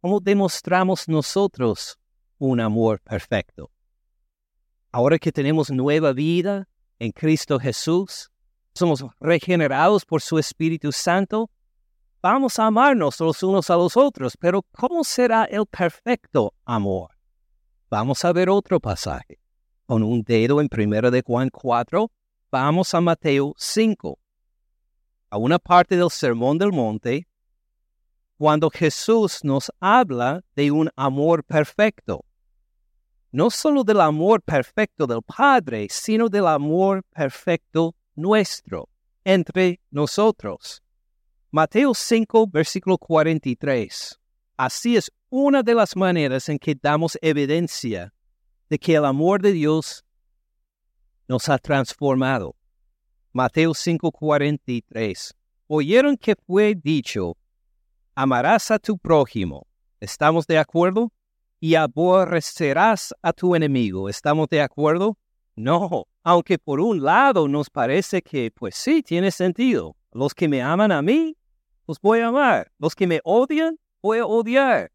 ¿Cómo 0.01 0.19
demostramos 0.19 1.07
nosotros 1.07 1.97
un 2.37 2.59
amor 2.59 2.99
perfecto? 3.01 3.71
Ahora 4.91 5.17
que 5.17 5.31
tenemos 5.31 5.71
nueva 5.71 6.11
vida 6.11 6.67
en 6.99 7.11
Cristo 7.11 7.57
Jesús, 7.57 8.29
somos 8.75 9.03
regenerados 9.19 10.05
por 10.05 10.21
su 10.21 10.37
Espíritu 10.37 10.91
Santo, 10.91 11.49
vamos 12.21 12.59
a 12.59 12.65
amarnos 12.65 13.19
los 13.21 13.43
unos 13.43 13.69
a 13.69 13.75
los 13.75 13.95
otros, 13.95 14.35
pero 14.37 14.61
¿cómo 14.73 15.05
será 15.05 15.45
el 15.45 15.65
perfecto 15.65 16.53
amor? 16.65 17.11
Vamos 17.89 18.25
a 18.25 18.33
ver 18.33 18.49
otro 18.49 18.79
pasaje. 18.81 19.39
Con 19.85 20.03
un 20.03 20.21
dedo 20.23 20.59
en 20.59 20.67
1 20.69 21.11
de 21.11 21.23
Juan 21.25 21.49
4, 21.49 22.11
vamos 22.59 22.91
a 22.95 23.01
Mateo 23.01 23.53
5, 23.55 24.17
a 25.29 25.37
una 25.37 25.59
parte 25.59 25.95
del 25.95 26.09
Sermón 26.09 26.57
del 26.57 26.71
Monte, 26.71 27.27
cuando 28.35 28.71
Jesús 28.71 29.43
nos 29.43 29.71
habla 29.79 30.43
de 30.55 30.71
un 30.71 30.89
amor 30.95 31.43
perfecto. 31.43 32.25
No 33.31 33.51
solo 33.51 33.83
del 33.83 34.01
amor 34.01 34.41
perfecto 34.41 35.05
del 35.05 35.21
Padre, 35.21 35.85
sino 35.91 36.29
del 36.29 36.47
amor 36.47 37.03
perfecto 37.03 37.95
nuestro, 38.15 38.89
entre 39.23 39.79
nosotros. 39.91 40.81
Mateo 41.51 41.93
5, 41.93 42.47
versículo 42.47 42.97
43. 42.97 44.19
Así 44.57 44.97
es 44.97 45.11
una 45.29 45.61
de 45.61 45.75
las 45.75 45.95
maneras 45.95 46.49
en 46.49 46.57
que 46.57 46.73
damos 46.73 47.19
evidencia 47.21 48.15
de 48.67 48.79
que 48.79 48.95
el 48.95 49.05
amor 49.05 49.43
de 49.43 49.51
Dios 49.51 50.06
nos 51.27 51.49
ha 51.49 51.57
transformado. 51.57 52.55
Mateo 53.33 53.73
5:43. 53.73 55.33
Oyeron 55.67 56.17
que 56.17 56.35
fue 56.35 56.75
dicho, 56.75 57.37
amarás 58.15 58.71
a 58.71 58.79
tu 58.79 58.97
prójimo. 58.97 59.67
¿Estamos 59.99 60.47
de 60.47 60.57
acuerdo? 60.57 61.11
Y 61.59 61.75
aborrecerás 61.75 63.13
a 63.21 63.33
tu 63.33 63.55
enemigo. 63.55 64.09
¿Estamos 64.09 64.47
de 64.47 64.61
acuerdo? 64.61 65.17
No, 65.55 66.05
aunque 66.23 66.57
por 66.59 66.79
un 66.79 67.03
lado 67.03 67.47
nos 67.47 67.69
parece 67.69 68.21
que, 68.21 68.51
pues 68.51 68.75
sí, 68.75 69.01
tiene 69.01 69.31
sentido. 69.31 69.95
Los 70.11 70.33
que 70.33 70.47
me 70.47 70.61
aman 70.61 70.91
a 70.91 71.01
mí, 71.01 71.35
los 71.87 71.99
voy 71.99 72.19
a 72.19 72.27
amar. 72.27 72.71
Los 72.77 72.95
que 72.95 73.07
me 73.07 73.19
odian, 73.23 73.77
voy 74.01 74.19
a 74.19 74.25
odiar. 74.25 74.91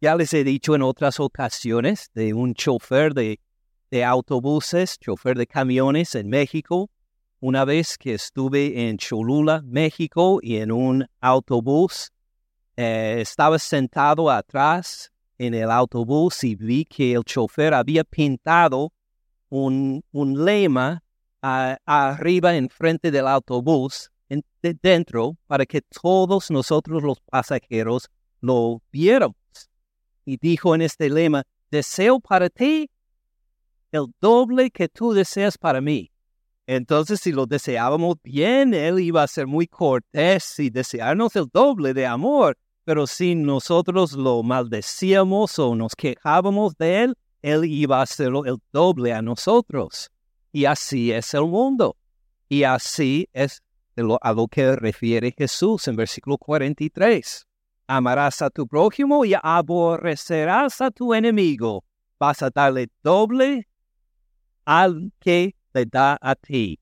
Ya 0.00 0.14
les 0.14 0.32
he 0.34 0.44
dicho 0.44 0.74
en 0.74 0.82
otras 0.82 1.18
ocasiones 1.18 2.10
de 2.14 2.34
un 2.34 2.54
chofer 2.54 3.14
de, 3.14 3.40
autobuses, 4.04 4.98
chofer 4.98 5.36
de 5.36 5.46
camiones 5.46 6.14
en 6.14 6.28
México, 6.28 6.90
una 7.40 7.64
vez 7.64 7.96
que 7.98 8.14
estuve 8.14 8.88
en 8.88 8.96
Cholula, 8.96 9.62
México, 9.64 10.40
y 10.42 10.56
en 10.56 10.72
un 10.72 11.06
autobús, 11.20 12.10
eh, 12.76 13.16
estaba 13.20 13.58
sentado 13.58 14.30
atrás 14.30 15.10
en 15.38 15.54
el 15.54 15.70
autobús 15.70 16.44
y 16.44 16.54
vi 16.54 16.84
que 16.84 17.12
el 17.12 17.24
chofer 17.24 17.74
había 17.74 18.04
pintado 18.04 18.92
un, 19.48 20.02
un 20.12 20.44
lema 20.44 21.02
arriba 21.40 21.78
arriba 21.84 22.56
enfrente 22.56 23.10
del 23.10 23.28
autobús, 23.28 24.10
dentro, 24.82 25.36
para 25.46 25.64
que 25.64 25.80
todos 25.80 26.50
nosotros 26.50 27.02
los 27.02 27.20
pasajeros 27.20 28.08
lo 28.40 28.82
viéramos. 28.90 29.36
Y 30.24 30.38
dijo 30.38 30.74
en 30.74 30.82
este 30.82 31.08
lema, 31.08 31.44
deseo 31.70 32.18
para 32.18 32.50
ti 32.50 32.90
el 33.96 34.06
doble 34.20 34.70
que 34.70 34.88
tú 34.88 35.12
deseas 35.12 35.58
para 35.58 35.80
mí. 35.80 36.10
Entonces, 36.66 37.20
si 37.20 37.32
lo 37.32 37.46
deseábamos 37.46 38.16
bien, 38.22 38.74
Él 38.74 38.98
iba 38.98 39.22
a 39.22 39.28
ser 39.28 39.46
muy 39.46 39.66
cortés 39.66 40.58
y 40.58 40.70
desearnos 40.70 41.36
el 41.36 41.46
doble 41.52 41.94
de 41.94 42.06
amor. 42.06 42.56
Pero 42.84 43.06
si 43.06 43.34
nosotros 43.34 44.12
lo 44.12 44.42
maldecíamos 44.42 45.58
o 45.58 45.74
nos 45.74 45.94
quejábamos 45.94 46.76
de 46.76 47.04
Él, 47.04 47.14
Él 47.42 47.64
iba 47.64 47.98
a 47.98 48.02
hacerlo 48.02 48.44
el 48.44 48.58
doble 48.72 49.12
a 49.12 49.22
nosotros. 49.22 50.10
Y 50.52 50.64
así 50.64 51.12
es 51.12 51.34
el 51.34 51.46
mundo. 51.46 51.96
Y 52.48 52.64
así 52.64 53.28
es 53.32 53.62
a 54.20 54.32
lo 54.32 54.48
que 54.48 54.76
refiere 54.76 55.34
Jesús 55.36 55.88
en 55.88 55.96
versículo 55.96 56.36
43. 56.38 57.46
Amarás 57.86 58.42
a 58.42 58.50
tu 58.50 58.66
prójimo 58.66 59.24
y 59.24 59.34
aborrecerás 59.40 60.80
a 60.80 60.90
tu 60.90 61.14
enemigo. 61.14 61.84
Vas 62.18 62.42
a 62.42 62.50
darle 62.50 62.88
doble 63.02 63.68
al 64.66 65.12
que 65.18 65.54
le 65.72 65.86
da 65.86 66.18
a 66.20 66.34
ti. 66.34 66.78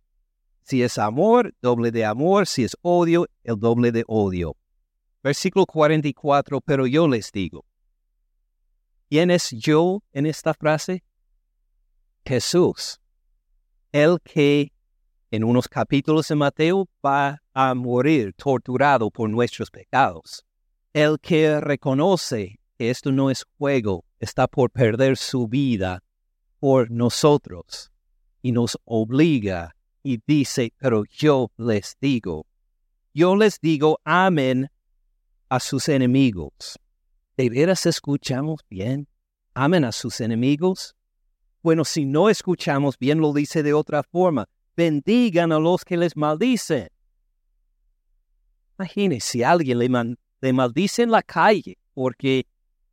Si 0.62 0.82
es 0.82 0.98
amor, 0.98 1.54
doble 1.60 1.92
de 1.92 2.04
amor. 2.04 2.46
Si 2.46 2.64
es 2.64 2.76
odio, 2.82 3.26
el 3.44 3.60
doble 3.60 3.92
de 3.92 4.02
odio. 4.08 4.56
Versículo 5.22 5.66
44, 5.66 6.60
pero 6.60 6.86
yo 6.86 7.06
les 7.06 7.30
digo. 7.30 7.64
¿Quién 9.08 9.30
es 9.30 9.50
yo 9.50 10.02
en 10.12 10.26
esta 10.26 10.54
frase? 10.54 11.04
Jesús, 12.24 12.98
el 13.92 14.18
que 14.22 14.72
en 15.30 15.44
unos 15.44 15.68
capítulos 15.68 16.28
de 16.28 16.36
Mateo 16.36 16.88
va 17.04 17.42
a 17.52 17.74
morir 17.74 18.32
torturado 18.34 19.10
por 19.10 19.28
nuestros 19.28 19.70
pecados. 19.70 20.44
El 20.92 21.18
que 21.20 21.60
reconoce 21.60 22.60
que 22.78 22.88
esto 22.88 23.12
no 23.12 23.30
es 23.30 23.44
juego, 23.58 24.04
está 24.20 24.46
por 24.46 24.70
perder 24.70 25.16
su 25.16 25.48
vida 25.48 26.03
por 26.64 26.90
nosotros 26.90 27.92
y 28.40 28.50
nos 28.50 28.78
obliga 28.86 29.76
y 30.02 30.18
dice, 30.26 30.72
pero 30.78 31.04
yo 31.04 31.50
les 31.58 31.94
digo, 32.00 32.46
yo 33.12 33.36
les 33.36 33.60
digo, 33.60 34.00
amen 34.02 34.70
a 35.50 35.60
sus 35.60 35.90
enemigos. 35.90 36.78
¿De 37.36 37.50
veras 37.50 37.84
escuchamos 37.84 38.62
bien? 38.70 39.06
¿Amen 39.52 39.84
a 39.84 39.92
sus 39.92 40.22
enemigos? 40.22 40.96
Bueno, 41.62 41.84
si 41.84 42.06
no 42.06 42.30
escuchamos 42.30 42.98
bien, 42.98 43.18
lo 43.18 43.34
dice 43.34 43.62
de 43.62 43.74
otra 43.74 44.02
forma. 44.02 44.48
Bendigan 44.74 45.52
a 45.52 45.58
los 45.58 45.84
que 45.84 45.98
les 45.98 46.16
maldicen. 46.16 46.88
Imagínese 48.78 49.32
si 49.32 49.42
alguien 49.42 49.80
le, 49.80 50.16
le 50.40 50.52
maldice 50.54 51.02
en 51.02 51.10
la 51.10 51.22
calle 51.22 51.76
porque 51.92 52.46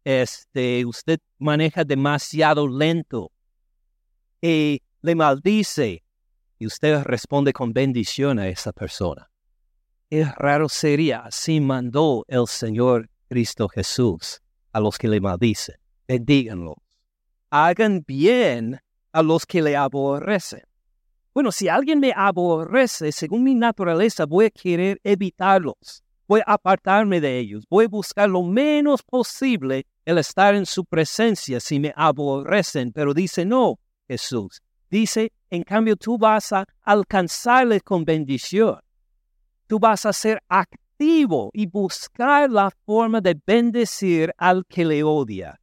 este, 0.03 0.85
usted 0.85 1.21
maneja 1.37 1.85
demasiado 1.85 2.67
lento 2.67 3.31
y 4.41 4.81
le 5.01 5.15
maldice 5.15 6.03
y 6.57 6.65
usted 6.65 7.03
responde 7.03 7.53
con 7.53 7.73
bendición 7.73 8.39
a 8.39 8.47
esa 8.47 8.71
persona. 8.71 9.29
Qué 10.09 10.25
raro 10.25 10.67
sería, 10.67 11.19
así 11.19 11.59
mandó 11.61 12.25
el 12.27 12.47
Señor 12.47 13.09
Cristo 13.29 13.69
Jesús 13.69 14.41
a 14.73 14.79
los 14.79 14.97
que 14.97 15.07
le 15.07 15.21
maldicen. 15.21 15.75
Bendíganlos. 16.07 16.75
Hagan 17.49 18.03
bien 18.05 18.79
a 19.13 19.21
los 19.21 19.45
que 19.45 19.61
le 19.61 19.75
aborrecen. 19.75 20.63
Bueno, 21.33 21.51
si 21.51 21.69
alguien 21.69 21.99
me 21.99 22.11
aborrece, 22.13 23.11
según 23.13 23.43
mi 23.43 23.55
naturaleza, 23.55 24.25
voy 24.25 24.45
a 24.45 24.49
querer 24.49 24.99
evitarlos. 25.03 26.03
Voy 26.27 26.41
a 26.45 26.53
apartarme 26.53 27.21
de 27.21 27.39
ellos. 27.39 27.65
Voy 27.69 27.85
a 27.85 27.89
buscar 27.89 28.29
lo 28.29 28.43
menos 28.43 29.01
posible 29.01 29.85
el 30.03 30.17
estar 30.17 30.55
en 30.55 30.65
su 30.65 30.83
presencia 30.83 31.59
si 31.59 31.79
me 31.79 31.93
aborrecen. 31.95 32.91
Pero 32.91 33.13
dice, 33.13 33.45
no, 33.45 33.79
Jesús. 34.11 34.61
Dice, 34.89 35.31
en 35.49 35.63
cambio, 35.63 35.95
tú 35.95 36.17
vas 36.17 36.51
a 36.51 36.65
alcanzarle 36.81 37.79
con 37.79 38.03
bendición. 38.03 38.77
Tú 39.67 39.79
vas 39.79 40.05
a 40.05 40.11
ser 40.11 40.43
activo 40.49 41.49
y 41.53 41.65
buscar 41.65 42.49
la 42.49 42.69
forma 42.85 43.21
de 43.21 43.39
bendecir 43.45 44.33
al 44.37 44.65
que 44.65 44.83
le 44.83 45.01
odia. 45.01 45.57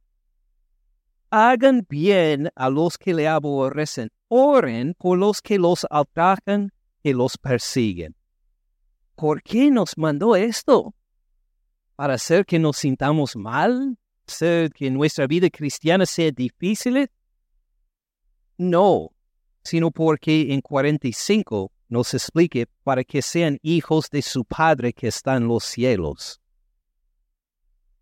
Hagan 1.29 1.85
bien 1.87 2.49
a 2.55 2.69
los 2.71 2.97
que 2.97 3.13
le 3.13 3.27
aborrecen. 3.27 4.09
Oren 4.29 4.95
por 4.95 5.19
los 5.19 5.41
que 5.43 5.59
los 5.59 5.85
atacan 5.91 6.71
y 7.03 7.13
los 7.13 7.37
persiguen. 7.37 8.15
¿Por 9.15 9.43
qué 9.43 9.69
nos 9.69 9.95
mandó 9.95 10.35
esto? 10.35 10.95
¿Para 11.95 12.15
hacer 12.15 12.47
que 12.47 12.57
nos 12.57 12.77
sintamos 12.77 13.35
mal? 13.35 13.95
¿Hacer 14.27 14.71
que 14.71 14.89
nuestra 14.89 15.27
vida 15.27 15.49
cristiana 15.51 16.07
sea 16.07 16.31
difícil? 16.31 17.09
No, 18.59 19.13
sino 19.63 19.89
porque 19.89 20.53
en 20.53 20.59
45 20.59 21.71
nos 21.87 22.13
explique 22.13 22.67
para 22.83 23.05
que 23.05 23.21
sean 23.21 23.57
hijos 23.61 24.09
de 24.09 24.21
su 24.21 24.43
Padre 24.43 24.91
que 24.91 25.07
está 25.07 25.37
en 25.37 25.47
los 25.47 25.63
cielos, 25.63 26.41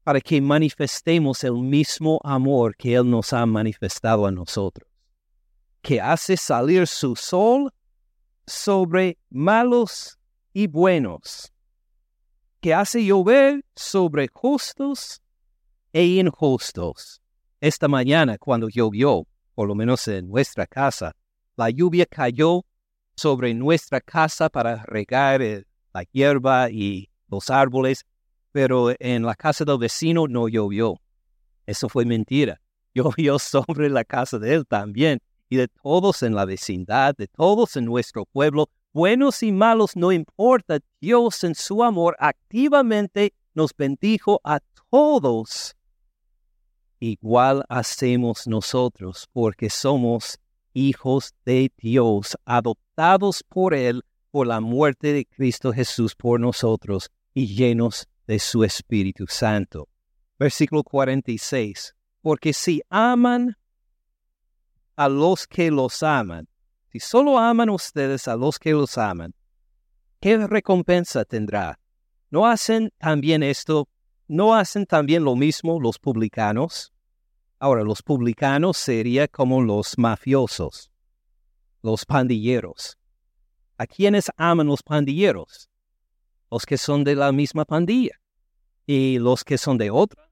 para 0.04 0.20
que 0.20 0.42
manifestemos 0.42 1.44
el 1.44 1.54
mismo 1.54 2.20
amor 2.24 2.76
que 2.76 2.96
Él 2.96 3.08
nos 3.08 3.34
ha 3.34 3.46
manifestado 3.46 4.26
a 4.26 4.32
nosotros, 4.32 4.90
que 5.84 6.02
hace 6.02 6.36
salir 6.36 6.88
su 6.88 7.16
sol 7.16 7.72
sobre 8.48 9.20
malos 9.30 10.18
y 10.54 10.66
buenos, 10.66 11.54
que 12.62 12.74
hace 12.74 13.06
llover 13.06 13.64
sobre 13.76 14.28
justos 14.34 15.22
e 15.94 16.04
injustos. 16.04 17.22
Esta 17.62 17.88
mañana, 17.88 18.40
cuando 18.40 18.70
llovió, 18.70 19.28
por 19.58 19.68
lo 19.68 19.74
menos 19.74 20.08
en 20.08 20.28
nuestra 20.28 20.68
casa, 20.68 21.16
la 21.56 21.72
lluvia 21.72 22.06
cayó 22.06 22.64
sobre 23.16 23.56
nuestra 23.56 24.00
casa 24.00 24.50
para 24.50 24.84
regar 24.84 25.42
la 25.42 26.04
hierba 26.12 26.70
y 26.70 27.10
los 27.28 27.50
árboles, 27.50 28.06
pero 28.52 28.94
en 29.00 29.24
la 29.24 29.34
casa 29.34 29.66
del 29.66 29.80
vecino 29.80 30.28
no 30.28 30.48
llovió. 30.48 31.02
Eso 31.66 31.90
fue 31.90 32.06
mentira. 32.06 32.62
Llovió 32.94 33.40
sobre 33.40 33.90
la 33.90 34.04
casa 34.04 34.38
de 34.38 34.54
él 34.54 34.68
también 34.68 35.22
y 35.50 35.56
de 35.56 35.68
todos 35.68 36.22
en 36.22 36.36
la 36.36 36.46
vecindad, 36.46 37.16
de 37.16 37.28
todos 37.28 37.76
en 37.78 37.86
nuestro 37.86 38.26
pueblo, 38.26 38.70
buenos 38.94 39.42
y 39.42 39.52
malos, 39.52 39.96
no 39.96 40.12
importa, 40.12 40.78
Dios 41.02 41.44
en 41.44 41.56
su 41.56 41.84
amor 41.84 42.16
activamente 42.20 43.34
nos 43.56 43.76
bendijo 43.76 44.40
a 44.44 44.60
todos 44.92 45.77
igual 47.00 47.64
hacemos 47.70 48.48
nosotros, 48.48 49.28
porque 49.34 49.70
somos 49.70 50.40
hijos 50.74 51.34
de 51.46 51.72
Dios, 51.78 52.38
adoptados 52.46 53.44
por 53.44 53.74
Él 53.74 54.04
por 54.32 54.48
la 54.48 54.60
muerte 54.62 55.14
de 55.14 55.26
Cristo 55.26 55.74
Jesús 55.74 56.16
por 56.16 56.40
nosotros 56.40 57.10
y 57.34 57.48
llenos 57.48 58.08
de 58.28 58.40
su 58.40 58.64
Espíritu 58.64 59.26
Santo. 59.28 59.88
Versículo 60.38 60.84
46. 60.84 61.96
Porque 62.22 62.54
si 62.54 62.82
aman 62.90 63.58
a 64.96 65.10
los 65.10 65.48
que 65.48 65.72
los 65.72 66.04
aman, 66.04 66.48
si 66.92 67.00
solo 67.00 67.38
aman 67.38 67.70
ustedes 67.70 68.28
a 68.28 68.36
los 68.36 68.60
que 68.60 68.72
los 68.74 68.98
aman, 68.98 69.34
¿qué 70.20 70.38
recompensa 70.46 71.26
tendrá? 71.26 71.80
¿No 72.30 72.46
hacen 72.46 72.92
también 72.98 73.44
esto 73.44 73.88
¿No 74.28 74.56
hacen 74.56 74.86
también 74.86 75.24
lo 75.24 75.36
mismo 75.36 75.80
los 75.80 76.00
publicanos? 76.00 76.92
Ahora, 77.60 77.84
los 77.84 78.04
publicanos 78.04 78.78
serían 78.78 79.28
como 79.32 79.62
los 79.62 79.98
mafiosos, 79.98 80.92
los 81.82 82.06
pandilleros. 82.06 82.98
¿A 83.78 83.88
quiénes 83.88 84.30
aman 84.36 84.68
los 84.68 84.84
pandilleros? 84.84 85.70
Los 86.52 86.66
que 86.66 86.78
son 86.78 87.04
de 87.04 87.16
la 87.16 87.32
misma 87.32 87.64
pandilla. 87.64 88.20
Y 88.86 89.18
los 89.20 89.44
que 89.44 89.58
son 89.58 89.78
de 89.78 89.92
otra, 89.92 90.30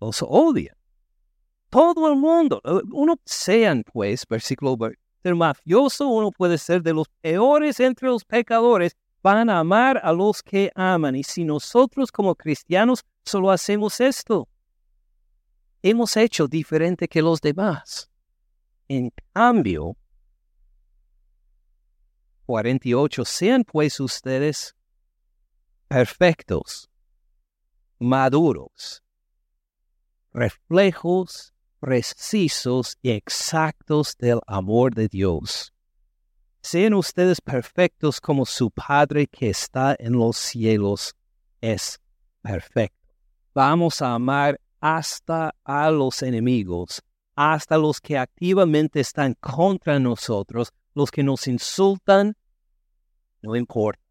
los 0.00 0.22
odian. 0.22 0.76
Todo 1.68 2.08
el 2.08 2.16
mundo, 2.16 2.60
eh, 2.64 2.80
uno 2.92 3.16
sean 3.24 3.84
pues, 3.92 4.24
versículo, 4.28 4.76
ser 5.22 5.34
mafioso, 5.34 6.08
uno 6.08 6.30
puede 6.32 6.58
ser 6.58 6.82
de 6.82 6.94
los 6.94 7.08
peores 7.20 7.78
entre 7.80 8.08
los 8.08 8.24
pecadores, 8.24 8.96
van 9.22 9.50
a 9.50 9.58
amar 9.58 10.00
a 10.02 10.12
los 10.12 10.42
que 10.42 10.70
aman. 10.74 11.16
Y 11.16 11.22
si 11.22 11.44
nosotros 11.44 12.10
como 12.10 12.34
cristianos 12.34 13.04
solo 13.24 13.50
hacemos 13.50 14.00
esto, 14.00 14.48
hemos 15.82 16.16
hecho 16.16 16.46
diferente 16.46 17.08
que 17.08 17.22
los 17.22 17.40
demás. 17.40 18.10
En 18.88 19.12
cambio, 19.32 19.96
48, 22.46 23.24
sean 23.24 23.64
pues 23.64 24.00
ustedes 24.00 24.74
perfectos, 25.88 26.90
maduros, 27.98 29.02
reflejos 30.32 31.52
precisos 31.80 32.98
y 33.02 33.10
exactos 33.10 34.16
del 34.18 34.40
amor 34.46 34.94
de 34.94 35.08
Dios. 35.08 35.72
Sean 36.62 36.94
ustedes 36.94 37.40
perfectos 37.40 38.20
como 38.20 38.44
su 38.44 38.70
Padre 38.70 39.26
que 39.26 39.48
está 39.48 39.96
en 39.98 40.12
los 40.12 40.36
cielos 40.36 41.14
es 41.60 41.98
perfecto. 42.42 43.14
Vamos 43.54 44.02
a 44.02 44.14
amar 44.14 44.60
hasta 44.80 45.54
a 45.64 45.90
los 45.90 46.22
enemigos, 46.22 47.02
hasta 47.34 47.78
los 47.78 48.00
que 48.00 48.18
activamente 48.18 49.00
están 49.00 49.34
contra 49.40 49.98
nosotros, 49.98 50.72
los 50.94 51.10
que 51.10 51.22
nos 51.22 51.46
insultan, 51.46 52.36
no 53.42 53.56
importa. 53.56 54.02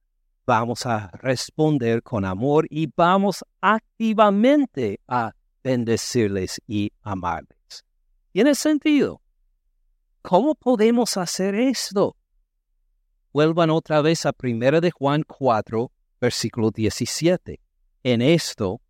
Vamos 0.46 0.88
a 0.88 1.12
responder 1.14 2.02
con 2.02 2.26
amor 2.26 2.66
y 2.72 2.92
vamos 2.96 3.46
activamente 3.62 5.00
a 5.08 5.34
bendecirles 5.64 6.60
y 6.66 6.92
amarles. 7.04 7.86
¿Tiene 8.32 8.56
sentido? 8.56 9.22
¿Cómo 10.24 10.56
podemos 10.56 11.18
hacer 11.18 11.54
esto? 11.54 12.16
Vuelvan 13.32 13.70
otra 13.70 14.02
vez 14.02 14.26
a 14.26 14.34
1 14.42 14.82
de 14.82 14.92
Juan 14.92 15.24
4, 15.24 15.92
versículo 16.20 16.72
17. 16.72 17.60
En 18.04 18.22
esto, 18.22 18.82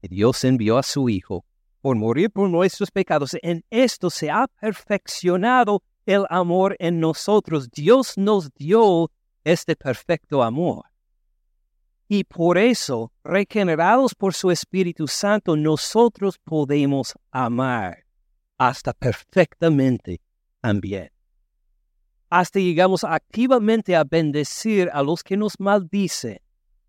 Dios 0.00 0.44
envió 0.44 0.78
a 0.78 0.82
su 0.82 1.08
Hijo 1.08 1.44
por 1.80 1.96
morir 1.96 2.30
por 2.30 2.48
nuestros 2.48 2.90
pecados. 2.90 3.36
En 3.42 3.62
esto 3.68 4.08
se 4.08 4.30
ha 4.30 4.46
perfeccionado 4.60 5.82
el 6.06 6.24
amor 6.30 6.76
en 6.78 7.00
nosotros. 7.00 7.70
Dios 7.70 8.16
nos 8.16 8.50
dio 8.54 9.10
este 9.44 9.76
perfecto 9.76 10.42
amor. 10.42 10.84
Y 12.08 12.24
por 12.24 12.58
eso, 12.58 13.12
regenerados 13.22 14.14
por 14.14 14.34
su 14.34 14.50
Espíritu 14.50 15.06
Santo, 15.06 15.56
nosotros 15.56 16.38
podemos 16.38 17.14
amar 17.30 18.04
hasta 18.56 18.92
perfectamente 18.92 20.20
también. 20.60 21.13
Hasta 22.36 22.58
llegamos 22.58 23.04
activamente 23.04 23.94
a 23.94 24.02
bendecir 24.02 24.90
a 24.92 25.04
los 25.04 25.22
que 25.22 25.36
nos 25.36 25.52
maldicen 25.60 26.40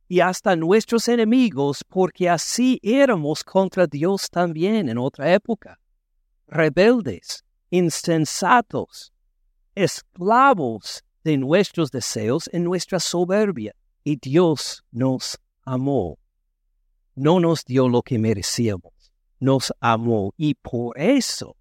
y 0.07 0.19
hasta 0.19 0.55
nuestros 0.55 1.07
enemigos, 1.07 1.83
porque 1.87 2.27
así 2.27 2.79
éramos 2.81 3.43
contra 3.43 3.85
Dios 3.85 4.27
también 4.31 4.89
en 4.89 4.97
otra 4.97 5.31
época. 5.31 5.79
Rebeldes, 6.47 7.45
insensatos, 7.69 9.13
esclavos 9.75 11.03
de 11.23 11.37
nuestros 11.37 11.91
deseos 11.91 12.49
en 12.51 12.63
nuestra 12.63 12.99
soberbia. 12.99 13.75
Y 14.03 14.15
Dios 14.15 14.83
nos 14.89 15.37
amó. 15.61 16.17
No 17.13 17.39
nos 17.39 17.63
dio 17.65 17.87
lo 17.87 18.01
que 18.01 18.17
merecíamos, 18.17 19.11
nos 19.39 19.71
amó. 19.79 20.33
Y 20.37 20.55
por 20.55 20.99
eso, 20.99 21.55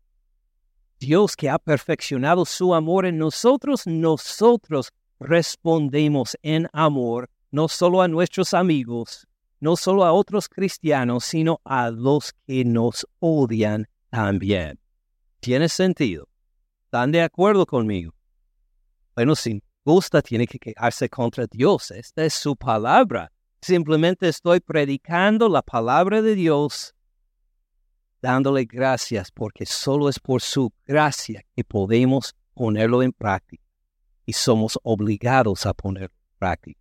Dios 0.99 1.37
que 1.37 1.51
ha 1.51 1.59
perfeccionado 1.59 2.45
su 2.45 2.75
amor 2.75 3.07
en 3.07 3.19
nosotros, 3.19 3.87
nosotros 3.87 4.93
respondemos 5.21 6.37
en 6.43 6.69
amor 6.73 7.31
no 7.51 7.69
solo 7.69 8.03
a 8.03 8.09
nuestros 8.09 8.53
amigos, 8.53 9.27
no 9.61 9.77
solo 9.77 10.05
a 10.05 10.13
otros 10.13 10.49
cristianos, 10.49 11.25
sino 11.25 11.61
a 11.65 11.91
los 11.91 12.33
que 12.47 12.65
nos 12.65 13.07
odian 13.21 13.87
también. 14.11 14.81
¿Tiene 15.41 15.69
sentido? 15.69 16.29
¿Están 16.85 17.13
de 17.13 17.23
acuerdo 17.23 17.65
conmigo? 17.65 18.13
Bueno, 19.15 19.37
si 19.37 19.63
gusta, 19.85 20.21
tiene 20.23 20.47
que 20.47 20.59
quejarse 20.59 21.09
contra 21.09 21.47
Dios. 21.47 21.91
Esta 21.91 22.25
es 22.25 22.35
su 22.35 22.57
palabra. 22.57 23.31
Simplemente 23.61 24.29
estoy 24.29 24.61
predicando 24.61 25.49
la 25.49 25.63
palabra 25.63 26.23
de 26.23 26.35
Dios, 26.35 26.95
dándole 28.25 28.65
gracias, 28.65 29.31
porque 29.31 29.67
solo 29.67 30.09
es 30.09 30.19
por 30.19 30.41
su 30.41 30.73
gracia 30.87 31.45
que 31.55 31.63
podemos 31.63 32.35
ponerlo 32.55 33.03
en 33.03 33.13
práctica 33.13 33.63
y 34.25 34.33
somos 34.33 34.79
obligados 34.83 35.67
a 35.67 35.75
ponerlo 35.75 36.17
en 36.17 36.39
práctica. 36.39 36.81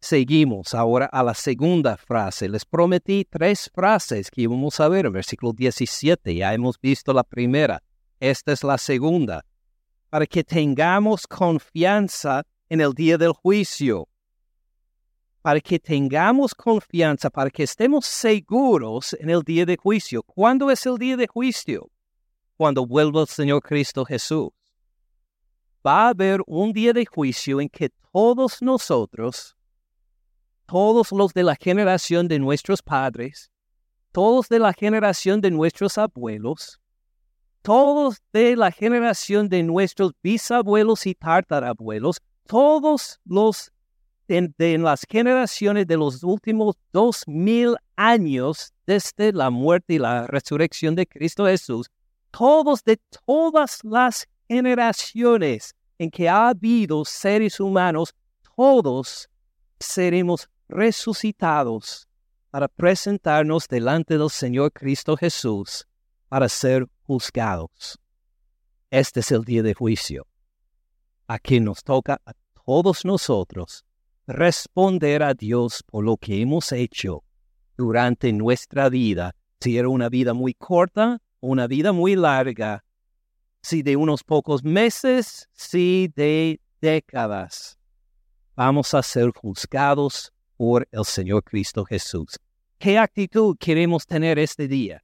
Seguimos 0.00 0.74
ahora 0.74 1.06
a 1.06 1.22
la 1.22 1.34
segunda 1.34 1.96
frase. 1.96 2.48
Les 2.48 2.64
prometí 2.64 3.24
tres 3.24 3.70
frases 3.72 4.28
que 4.28 4.42
íbamos 4.42 4.80
a 4.80 4.88
ver 4.88 5.06
en 5.06 5.12
versículo 5.12 5.52
17. 5.52 6.34
Ya 6.34 6.52
hemos 6.52 6.80
visto 6.80 7.12
la 7.12 7.22
primera. 7.22 7.80
Esta 8.18 8.50
es 8.50 8.64
la 8.64 8.76
segunda. 8.76 9.44
Para 10.10 10.26
que 10.26 10.42
tengamos 10.42 11.28
confianza 11.28 12.42
en 12.68 12.80
el 12.80 12.92
día 12.92 13.16
del 13.16 13.34
juicio. 13.34 14.08
Para 15.42 15.60
que 15.60 15.78
tengamos 15.78 16.54
confianza, 16.54 17.28
para 17.28 17.50
que 17.50 17.64
estemos 17.64 18.06
seguros 18.06 19.14
en 19.18 19.28
el 19.28 19.42
día 19.42 19.66
de 19.66 19.76
juicio. 19.76 20.22
¿Cuándo 20.22 20.70
es 20.70 20.86
el 20.86 20.96
día 20.96 21.16
de 21.16 21.26
juicio? 21.26 21.90
Cuando 22.56 22.86
vuelva 22.86 23.22
el 23.22 23.26
Señor 23.26 23.60
Cristo 23.60 24.04
Jesús. 24.04 24.50
Va 25.84 26.06
a 26.06 26.08
haber 26.10 26.40
un 26.46 26.72
día 26.72 26.92
de 26.92 27.04
juicio 27.04 27.60
en 27.60 27.68
que 27.68 27.90
todos 28.12 28.62
nosotros 28.62 29.56
todos 30.72 31.12
los 31.12 31.34
de 31.34 31.42
la 31.42 31.54
generación 31.54 32.28
de 32.28 32.38
nuestros 32.38 32.80
padres, 32.80 33.50
todos 34.10 34.48
de 34.48 34.58
la 34.58 34.72
generación 34.72 35.42
de 35.42 35.50
nuestros 35.50 35.98
abuelos, 35.98 36.80
todos 37.60 38.22
de 38.32 38.56
la 38.56 38.70
generación 38.70 39.50
de 39.50 39.62
nuestros 39.62 40.12
bisabuelos 40.22 41.06
y 41.06 41.14
tartarabuelos, 41.14 42.22
todos 42.46 43.20
los 43.26 43.70
de, 44.32 44.78
las 44.78 45.04
generaciones 45.08 45.86
de 45.86 45.96
los 45.96 46.22
últimos 46.22 46.76
dos 46.90 47.22
mil 47.26 47.76
años 47.96 48.72
desde 48.86 49.32
la 49.32 49.50
muerte 49.50 49.94
y 49.94 49.98
la 49.98 50.26
resurrección 50.26 50.94
de 50.94 51.06
Cristo 51.06 51.44
Jesús, 51.44 51.90
todos 52.30 52.82
de 52.82 52.98
todas 53.26 53.80
las 53.82 54.26
generaciones 54.48 55.74
en 55.98 56.10
que 56.10 56.28
ha 56.28 56.48
habido 56.48 57.04
seres 57.04 57.60
humanos, 57.60 58.14
todos 58.56 59.28
seremos 59.78 60.48
resucitados 60.66 62.08
para 62.50 62.68
presentarnos 62.68 63.68
delante 63.68 64.16
del 64.16 64.30
Señor 64.30 64.72
Cristo 64.72 65.14
Jesús 65.16 65.86
para 66.28 66.48
ser 66.48 66.86
juzgados. 67.02 67.98
Este 68.90 69.20
es 69.20 69.30
el 69.30 69.44
día 69.44 69.62
de 69.62 69.74
juicio. 69.74 70.26
Aquí 71.26 71.60
nos 71.60 71.84
toca 71.84 72.20
a 72.24 72.32
todos 72.64 73.04
nosotros 73.04 73.84
responder 74.26 75.22
a 75.22 75.34
Dios 75.34 75.82
por 75.82 76.04
lo 76.04 76.16
que 76.16 76.40
hemos 76.40 76.72
hecho 76.72 77.24
durante 77.76 78.32
nuestra 78.32 78.88
vida, 78.88 79.34
si 79.60 79.78
era 79.78 79.88
una 79.88 80.08
vida 80.08 80.34
muy 80.34 80.54
corta 80.54 81.20
una 81.42 81.66
vida 81.66 81.92
muy 81.92 82.14
larga, 82.14 82.84
si 83.62 83.82
de 83.82 83.96
unos 83.96 84.22
pocos 84.22 84.62
meses, 84.64 85.48
si 85.52 86.10
de 86.14 86.60
décadas. 86.80 87.78
Vamos 88.54 88.94
a 88.94 89.02
ser 89.02 89.30
juzgados 89.32 90.32
por 90.56 90.88
el 90.92 91.04
Señor 91.04 91.42
Cristo 91.42 91.84
Jesús. 91.84 92.38
¿Qué 92.78 92.96
actitud 92.96 93.56
queremos 93.58 94.06
tener 94.06 94.38
este 94.38 94.68
día? 94.68 95.02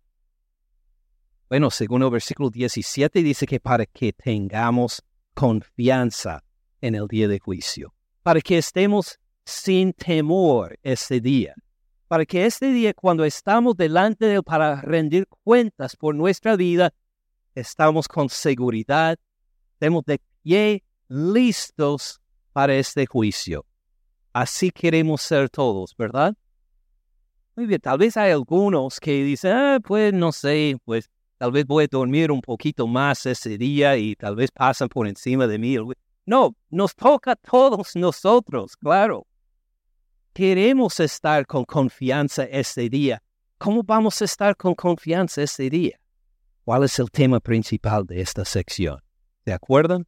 Bueno, 1.49 1.71
según 1.71 2.03
el 2.05 2.11
versículo 2.11 2.51
17 2.51 3.23
dice 3.23 3.47
que 3.47 3.59
para 3.59 3.85
que 3.85 4.13
tengamos 4.13 5.03
confianza 5.35 6.45
en 6.81 6.95
el 6.95 7.09
día 7.09 7.27
de 7.27 7.41
juicio, 7.41 7.95
para 8.29 8.43
que 8.43 8.59
estemos 8.59 9.19
sin 9.43 9.95
temor 9.95 10.79
este 10.83 11.19
día, 11.19 11.55
para 12.09 12.27
que 12.27 12.45
este 12.45 12.71
día 12.73 12.93
cuando 12.93 13.25
estamos 13.25 13.75
delante 13.75 14.27
de 14.27 14.35
Él 14.35 14.43
para 14.43 14.83
rendir 14.83 15.27
cuentas 15.45 15.97
por 15.97 16.15
nuestra 16.15 16.55
vida, 16.55 16.93
estamos 17.55 18.07
con 18.07 18.29
seguridad, 18.29 19.17
estemos 19.73 20.05
de 20.05 20.21
pie 20.43 20.85
listos 21.09 22.21
para 22.53 22.75
este 22.75 23.07
juicio. 23.07 23.65
Así 24.35 24.73
queremos 24.73 25.23
ser 25.23 25.49
todos, 25.49 25.97
¿verdad? 25.97 26.35
Muy 27.57 27.65
bien, 27.65 27.81
tal 27.81 27.97
vez 27.97 28.15
hay 28.19 28.33
algunos 28.33 29.01
que 29.01 29.25
dicen, 29.25 29.53
ah, 29.53 29.79
pues 29.83 30.13
no 30.13 30.33
sé, 30.33 30.77
pues 30.85 31.09
tal 31.39 31.51
vez 31.51 31.65
voy 31.65 31.85
a 31.85 31.89
dormir 31.91 32.31
un 32.31 32.43
poquito 32.43 32.87
más 32.87 33.25
ese 33.25 33.57
día 33.57 33.97
y 33.97 34.15
tal 34.17 34.37
vez 34.37 34.51
pasan 34.51 34.91
por 34.91 35.09
encima 35.09 35.47
de 35.47 35.59
mí. 35.59 35.79
No, 36.29 36.55
nos 36.69 36.95
toca 36.95 37.33
a 37.33 37.37
todos 37.37 37.97
nosotros, 37.97 38.77
claro. 38.77 39.27
Queremos 40.35 41.01
estar 41.01 41.47
con 41.47 41.65
confianza 41.65 42.45
ese 42.45 42.91
día. 42.91 43.23
¿Cómo 43.57 43.83
vamos 43.83 44.21
a 44.21 44.27
estar 44.27 44.55
con 44.55 44.75
confianza 44.75 45.41
ese 45.41 45.71
día? 45.71 45.99
¿Cuál 46.67 46.85
es 46.85 46.99
el 46.99 47.11
tema 47.11 47.41
principal 47.41 48.05
de 48.05 48.21
esta 48.21 48.45
sección? 48.45 49.03
¿De 49.47 49.55
acuerdan? 49.55 50.07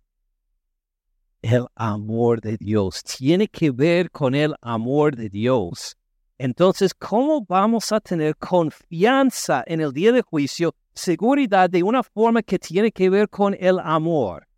el 1.41 1.65
amor 1.75 2.43
de 2.43 2.59
Dios. 2.59 3.03
Tiene 3.03 3.49
que 3.49 3.71
ver 3.71 4.11
con 4.11 4.35
el 4.35 4.55
amor 4.61 5.17
de 5.17 5.31
Dios. 5.31 5.97
Entonces, 6.37 6.93
¿cómo 6.93 7.47
vamos 7.49 7.93
a 7.93 8.01
tener 8.01 8.37
confianza 8.37 9.65
en 9.67 9.81
el 9.81 9.95
día 9.95 10.13
de 10.13 10.21
juicio, 10.21 10.75
seguridad 10.93 11.71
de 11.71 11.83
una 11.83 12.03
forma 12.03 12.43
que 12.43 12.59
tiene 12.59 12.93
que 12.93 13.09
ver 13.09 13.31
con 13.31 13.57
el 13.59 13.79
amor? 13.79 14.50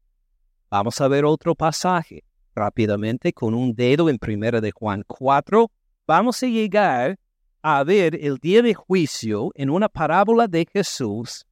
Vamos 0.72 0.98
a 1.02 1.08
ver 1.08 1.26
otro 1.26 1.54
pasaje. 1.54 2.24
rápidamente 2.54 3.30
con 3.34 3.52
un 3.52 3.74
dedo 3.74 4.08
en 4.08 4.16
primera 4.16 4.58
de 4.58 4.70
Juan 4.70 5.04
4, 5.06 5.70
vamos 6.06 6.42
a 6.42 6.46
llegar 6.46 7.18
a 7.60 7.84
ver 7.84 8.14
el 8.14 8.38
día 8.38 8.62
de 8.62 8.72
juicio 8.72 9.50
en 9.54 9.68
una 9.68 9.90
parábola 9.90 10.48
de 10.48 10.66
Jesús 10.72 11.46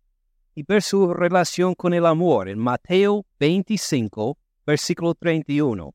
y 0.54 0.62
ver 0.62 0.83
su 0.83 1.12
relación 1.12 1.74
con 1.74 1.92
el 1.92 2.06
amor 2.06 2.48
en 2.48 2.59
Mateo 2.59 3.26
25, 3.38 4.38
versículo 4.66 5.14
31. 5.14 5.94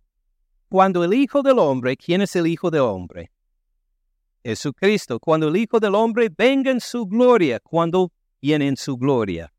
Cuando 0.70 1.04
el 1.04 1.16
Hijo 1.16 1.42
del 1.42 1.58
Hombre, 1.58 1.98
¿quién 1.98 2.22
es 2.22 2.36
el 2.36 2.46
Hijo 2.46 2.70
del 2.70 2.82
Hombre? 2.82 3.32
Jesucristo. 4.44 5.20
Cuando 5.20 5.48
el 5.48 5.58
Hijo 5.58 5.80
del 5.80 5.96
Hombre 5.96 6.30
venga 6.30 6.70
en 6.70 6.80
su 6.80 7.08
gloria, 7.08 7.60
cuando 7.60 8.12
viene 8.40 8.68
en 8.68 8.78
su 8.78 8.98
gloria, 8.98 9.52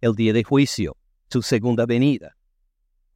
el 0.00 0.14
día 0.14 0.32
de 0.32 0.44
juicio, 0.44 0.96
su 1.28 1.42
segunda 1.42 1.84
venida. 1.84 2.36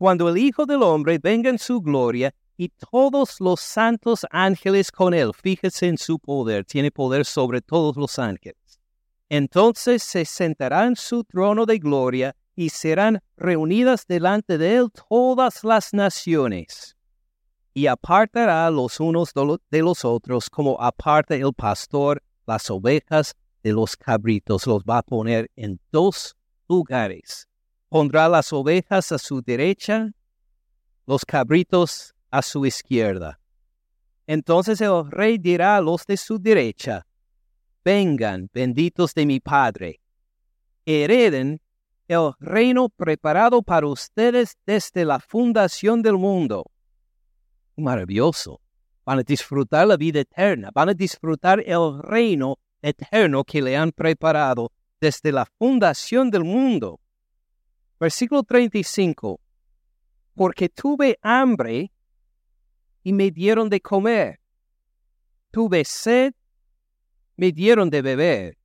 Cuando 0.00 0.30
el 0.30 0.38
Hijo 0.38 0.64
del 0.64 0.82
Hombre 0.82 1.18
venga 1.18 1.50
en 1.50 1.58
su 1.58 1.82
gloria 1.82 2.34
y 2.56 2.70
todos 2.70 3.38
los 3.38 3.60
santos 3.60 4.24
ángeles 4.30 4.90
con 4.90 5.12
él, 5.12 5.32
fíjese 5.34 5.88
en 5.88 5.98
su 5.98 6.18
poder, 6.18 6.64
tiene 6.64 6.90
poder 6.90 7.26
sobre 7.26 7.60
todos 7.60 7.98
los 7.98 8.18
ángeles. 8.18 8.80
Entonces 9.28 10.02
se 10.02 10.24
sentará 10.24 10.86
en 10.86 10.96
su 10.96 11.22
trono 11.24 11.66
de 11.66 11.78
gloria 11.78 12.34
y 12.56 12.70
serán 12.70 13.20
reunidas 13.36 14.06
delante 14.06 14.56
de 14.56 14.76
él 14.76 14.88
todas 14.90 15.62
las 15.64 15.92
naciones. 15.92 16.96
Y 17.74 17.86
apartará 17.86 18.70
los 18.70 19.00
unos 19.00 19.34
de 19.34 19.82
los 19.82 20.02
otros 20.06 20.48
como 20.48 20.80
aparta 20.80 21.34
el 21.34 21.52
pastor 21.52 22.22
las 22.46 22.70
ovejas 22.70 23.36
de 23.62 23.74
los 23.74 23.98
cabritos. 23.98 24.66
Los 24.66 24.82
va 24.82 24.96
a 24.96 25.02
poner 25.02 25.50
en 25.56 25.78
dos 25.92 26.34
lugares. 26.70 27.49
Pondrá 27.90 28.28
las 28.28 28.52
ovejas 28.52 29.10
a 29.10 29.18
su 29.18 29.42
derecha, 29.42 30.12
los 31.06 31.24
cabritos 31.24 32.14
a 32.30 32.40
su 32.40 32.64
izquierda. 32.64 33.40
Entonces 34.28 34.80
el 34.80 35.10
rey 35.10 35.38
dirá 35.38 35.76
a 35.76 35.80
los 35.80 36.06
de 36.06 36.16
su 36.16 36.38
derecha, 36.38 37.04
vengan, 37.84 38.48
benditos 38.54 39.12
de 39.12 39.26
mi 39.26 39.40
Padre, 39.40 40.00
hereden 40.86 41.60
el 42.06 42.30
reino 42.38 42.88
preparado 42.90 43.60
para 43.60 43.88
ustedes 43.88 44.56
desde 44.64 45.04
la 45.04 45.18
fundación 45.18 46.00
del 46.00 46.16
mundo. 46.16 46.70
Maravilloso. 47.76 48.60
Van 49.04 49.18
a 49.18 49.22
disfrutar 49.24 49.88
la 49.88 49.96
vida 49.96 50.20
eterna, 50.20 50.70
van 50.72 50.90
a 50.90 50.94
disfrutar 50.94 51.60
el 51.66 52.00
reino 52.02 52.56
eterno 52.82 53.42
que 53.42 53.60
le 53.60 53.76
han 53.76 53.90
preparado 53.90 54.70
desde 55.00 55.32
la 55.32 55.44
fundación 55.44 56.30
del 56.30 56.44
mundo. 56.44 57.00
Versículo 58.00 58.42
35. 58.42 59.38
Porque 60.34 60.68
tuve 60.70 61.18
hambre 61.22 61.92
y 63.04 63.12
me 63.12 63.30
dieron 63.30 63.68
de 63.68 63.80
comer. 63.80 64.40
Tuve 65.50 65.84
sed 65.84 66.32
me 67.40 67.52
dieron 67.52 67.88
de 67.88 68.02
beber. 68.02 68.58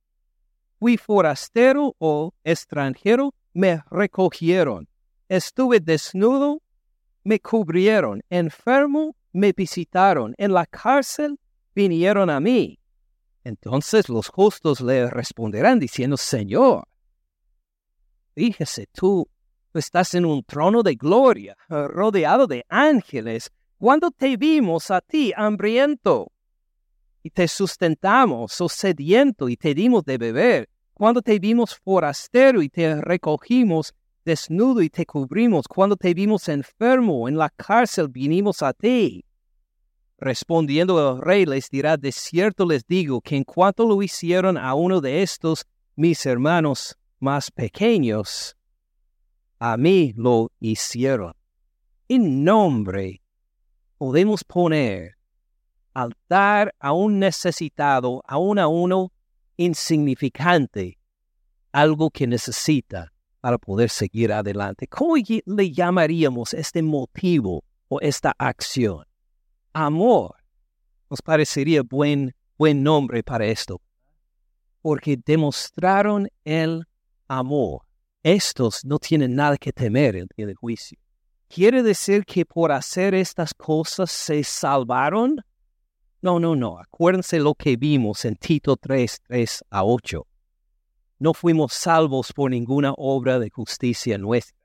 Fui 0.78 0.98
forastero 0.98 1.96
o 1.98 2.34
extranjero, 2.44 3.32
me 3.54 3.82
recogieron. 3.90 4.86
Estuve 5.30 5.80
desnudo, 5.80 6.60
me 7.24 7.40
cubrieron. 7.40 8.22
Enfermo, 8.28 9.16
me 9.32 9.52
visitaron. 9.52 10.34
En 10.36 10.52
la 10.52 10.66
cárcel, 10.66 11.40
vinieron 11.74 12.28
a 12.28 12.38
mí. 12.38 12.78
Entonces 13.44 14.10
los 14.10 14.28
justos 14.28 14.82
le 14.82 15.08
responderán 15.08 15.78
diciendo, 15.78 16.18
Señor, 16.18 16.86
fíjese 18.36 18.86
tú, 18.92 19.28
estás 19.74 20.14
en 20.14 20.24
un 20.24 20.44
trono 20.44 20.84
de 20.84 20.94
gloria, 20.94 21.56
rodeado 21.68 22.46
de 22.46 22.64
ángeles. 22.68 23.50
¿Cuándo 23.76 24.12
te 24.12 24.36
vimos 24.36 24.92
a 24.92 25.00
ti 25.00 25.32
hambriento? 25.36 26.30
y 27.26 27.30
te 27.30 27.48
sustentamos, 27.48 28.60
o 28.60 28.68
sediento, 28.68 29.48
y 29.48 29.56
te 29.56 29.74
dimos 29.74 30.04
de 30.04 30.16
beber. 30.16 30.68
Cuando 30.94 31.20
te 31.20 31.40
vimos 31.40 31.74
forastero 31.74 32.62
y 32.62 32.68
te 32.68 33.00
recogimos 33.00 33.92
desnudo 34.24 34.80
y 34.80 34.88
te 34.88 35.04
cubrimos. 35.04 35.66
Cuando 35.66 35.96
te 35.96 36.14
vimos 36.14 36.48
enfermo 36.48 37.28
en 37.28 37.36
la 37.36 37.50
cárcel, 37.50 38.06
vinimos 38.06 38.62
a 38.62 38.72
ti. 38.72 39.24
Respondiendo 40.18 41.16
el 41.16 41.20
rey 41.20 41.46
les 41.46 41.68
dirá, 41.68 41.96
de 41.96 42.12
cierto 42.12 42.64
les 42.64 42.86
digo 42.86 43.20
que 43.20 43.34
en 43.34 43.42
cuanto 43.42 43.88
lo 43.88 44.00
hicieron 44.04 44.56
a 44.56 44.74
uno 44.74 45.00
de 45.00 45.22
estos 45.22 45.66
mis 45.96 46.24
hermanos 46.26 46.96
más 47.18 47.50
pequeños, 47.50 48.56
a 49.58 49.76
mí 49.76 50.12
lo 50.16 50.50
hicieron. 50.60 51.32
En 52.08 52.44
nombre 52.44 53.22
podemos 53.98 54.44
poner 54.44 55.16
al 55.94 56.12
dar 56.28 56.74
a 56.78 56.92
un 56.92 57.18
necesitado, 57.18 58.22
a 58.26 58.36
uno 58.38 59.12
insignificante, 59.56 60.98
algo 61.72 62.10
que 62.10 62.26
necesita 62.26 63.12
para 63.40 63.58
poder 63.58 63.88
seguir 63.88 64.32
adelante. 64.32 64.86
¿Cómo 64.86 65.14
le 65.16 65.72
llamaríamos 65.72 66.52
este 66.52 66.82
motivo 66.82 67.64
o 67.88 68.00
esta 68.00 68.34
acción? 68.38 69.04
Amor. 69.72 70.34
Nos 71.08 71.22
parecería 71.22 71.82
buen, 71.82 72.34
buen 72.58 72.82
nombre 72.82 73.22
para 73.22 73.46
esto. 73.46 73.80
Porque 74.82 75.16
demostraron 75.16 76.28
el 76.44 76.86
amor. 77.28 77.82
Estos 78.22 78.84
no 78.84 78.98
tienen 78.98 79.34
nada 79.36 79.56
que 79.56 79.72
temer 79.72 80.16
el 80.16 80.28
día 80.36 80.46
del 80.46 80.56
juicio. 80.56 80.98
¿Quiere 81.48 81.82
decir 81.82 82.24
que 82.24 82.44
por 82.44 82.72
hacer 82.72 83.14
estas 83.14 83.54
cosas 83.54 84.10
se 84.10 84.42
salvaron? 84.42 85.36
No, 86.20 86.40
no, 86.40 86.56
no. 86.56 86.78
Acuérdense 86.78 87.38
lo 87.38 87.54
que 87.54 87.76
vimos 87.76 88.24
en 88.24 88.34
Tito 88.34 88.76
3, 88.76 89.20
3 89.28 89.64
a 89.70 89.84
8. 89.84 90.26
No 91.20 91.34
fuimos 91.34 91.72
salvos 91.72 92.32
por 92.32 92.50
ninguna 92.50 92.92
obra 92.96 93.38
de 93.38 93.48
justicia 93.48 94.18
nuestra. 94.18 94.56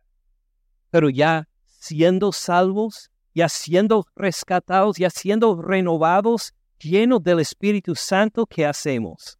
Pero 0.89 1.09
ya 1.09 1.47
siendo 1.67 2.31
salvos, 2.31 3.11
ya 3.35 3.47
siendo 3.47 4.07
rescatados, 4.15 4.97
ya 4.97 5.09
siendo 5.09 5.61
renovados, 5.61 6.53
llenos 6.79 7.23
del 7.23 7.39
Espíritu 7.39 7.93
Santo, 7.95 8.47
¿qué 8.47 8.65
hacemos? 8.65 9.37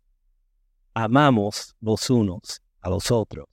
Amamos 0.94 1.76
los 1.82 2.10
unos 2.10 2.61
a 2.82 2.90
los 2.90 3.12
otros. 3.12 3.48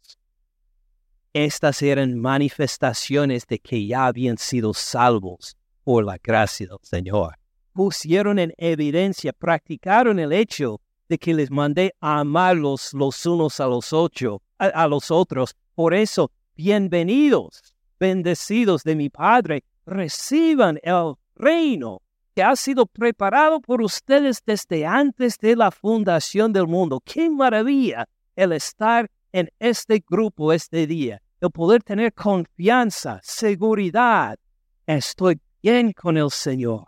Estas 1.33 1.83
eran 1.83 2.19
manifestaciones 2.19 3.47
de 3.47 3.59
que 3.59 3.87
ya 3.87 4.07
habían 4.07 4.39
sido 4.39 4.75
salvos 4.75 5.57
por 5.85 6.05
la 6.05 6.19
gracia 6.19 6.67
del 6.67 6.79
Señor 6.83 7.39
pusieron 7.79 8.41
en 8.41 8.53
evidencia, 8.59 9.33
practicaron 9.33 10.19
el 10.19 10.33
hecho 10.33 10.81
de 11.09 11.17
que 11.17 11.33
les 11.33 11.49
mandé 11.49 11.95
a 12.01 12.19
amarlos 12.19 12.93
los 12.93 13.25
unos 13.25 13.61
a 13.61 13.69
los, 13.69 13.93
ocho, 13.93 14.43
a, 14.59 14.89
los 14.89 15.13
otros. 15.13 15.55
Por 15.77 15.95
eso, 15.95 16.33
bienvenidos, 16.57 17.63
bendecidos 18.01 18.83
de 18.83 18.97
mi 18.97 19.11
Padre, 19.11 19.63
reciban 19.87 20.81
el 20.83 21.15
reino 21.37 22.03
que 22.35 22.43
ha 22.43 22.57
sido 22.57 22.85
preparado 22.85 23.61
por 23.61 23.81
ustedes 23.81 24.43
desde 24.45 24.85
antes 24.85 25.39
de 25.39 25.55
la 25.55 25.71
fundación 25.71 26.53
del 26.53 26.67
mundo. 26.67 27.01
¡Qué 27.05 27.31
maravilla 27.31 28.09
el 28.35 28.55
estar 28.55 29.09
en 29.33 29.51
este 29.59 30.03
grupo 30.07 30.53
este 30.53 30.87
día! 30.87 31.21
El 31.41 31.51
poder 31.51 31.83
tener 31.83 32.13
confianza, 32.13 33.21
seguridad. 33.23 34.39
Estoy 34.87 35.41
bien 35.63 35.93
con 35.93 36.17
el 36.17 36.31
Señor. 36.31 36.87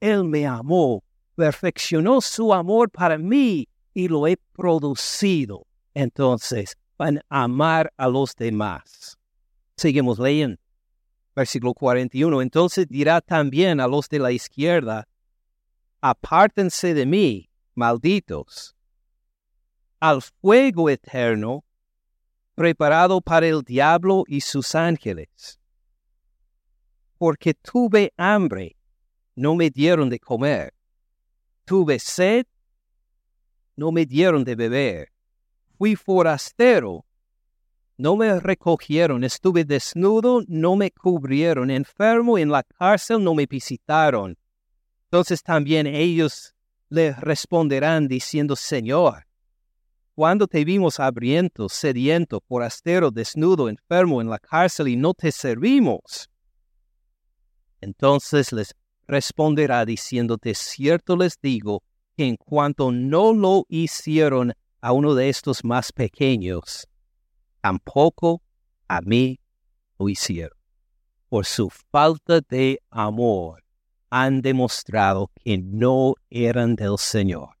Él 0.00 0.24
me 0.24 0.46
amó, 0.46 1.04
perfeccionó 1.34 2.20
su 2.20 2.54
amor 2.54 2.90
para 2.90 3.18
mí 3.18 3.68
y 3.92 4.08
lo 4.08 4.26
he 4.26 4.38
producido. 4.54 5.66
Entonces, 5.92 6.76
van 6.96 7.18
a 7.28 7.44
amar 7.44 7.92
a 7.96 8.08
los 8.08 8.34
demás. 8.34 9.18
Seguimos 9.76 10.18
leyendo. 10.18 10.58
Versículo 11.34 11.74
41. 11.74 12.40
Entonces 12.40 12.86
dirá 12.88 13.20
también 13.20 13.80
a 13.80 13.88
los 13.88 14.08
de 14.08 14.18
la 14.18 14.32
izquierda, 14.32 15.06
apártense 16.00 16.94
de 16.94 17.06
mí, 17.06 17.50
malditos, 17.74 18.76
al 20.00 20.22
fuego 20.22 20.90
eterno 20.90 21.63
preparado 22.54 23.20
para 23.20 23.46
el 23.46 23.62
diablo 23.62 24.24
y 24.26 24.40
sus 24.40 24.74
ángeles. 24.74 25.58
Porque 27.18 27.54
tuve 27.54 28.12
hambre 28.16 28.76
no 29.36 29.54
me 29.54 29.70
dieron 29.70 30.08
de 30.08 30.18
comer. 30.18 30.72
Tuve 31.64 31.98
sed, 31.98 32.46
no 33.76 33.90
me 33.90 34.06
dieron 34.06 34.44
de 34.44 34.54
beber. 34.54 35.12
Fui 35.76 35.96
forastero, 35.96 37.04
no 37.96 38.16
me 38.16 38.38
recogieron. 38.38 39.24
Estuve 39.24 39.64
desnudo, 39.64 40.42
no 40.46 40.76
me 40.76 40.90
cubrieron. 40.90 41.70
Enfermo 41.70 42.38
en 42.38 42.50
la 42.50 42.62
cárcel, 42.62 43.22
no 43.22 43.34
me 43.34 43.46
visitaron. 43.46 44.36
Entonces 45.04 45.42
también 45.42 45.86
ellos 45.86 46.54
le 46.88 47.12
responderán 47.12 48.06
diciendo, 48.06 48.56
Señor, 48.56 49.26
cuando 50.14 50.46
te 50.46 50.64
vimos 50.64 51.00
hambriento, 51.00 51.68
sediento, 51.68 52.40
forastero, 52.46 53.10
desnudo, 53.10 53.68
enfermo 53.68 54.20
en 54.20 54.30
la 54.30 54.38
cárcel 54.38 54.88
y 54.88 54.96
no 54.96 55.12
te 55.12 55.32
servimos? 55.32 56.30
Entonces 57.80 58.52
les 58.52 58.74
responderá 59.06 59.84
diciendo, 59.84 60.36
de 60.40 60.54
cierto 60.54 61.16
les 61.16 61.38
digo 61.40 61.82
que 62.16 62.26
en 62.26 62.36
cuanto 62.36 62.92
no 62.92 63.32
lo 63.32 63.66
hicieron 63.68 64.54
a 64.80 64.92
uno 64.92 65.14
de 65.14 65.28
estos 65.28 65.64
más 65.64 65.92
pequeños, 65.92 66.86
tampoco 67.60 68.42
a 68.88 69.00
mí 69.00 69.40
lo 69.98 70.08
hicieron. 70.08 70.56
Por 71.28 71.44
su 71.46 71.70
falta 71.70 72.40
de 72.40 72.80
amor 72.90 73.64
han 74.10 74.42
demostrado 74.42 75.30
que 75.42 75.58
no 75.58 76.14
eran 76.30 76.76
del 76.76 76.98
Señor. 76.98 77.53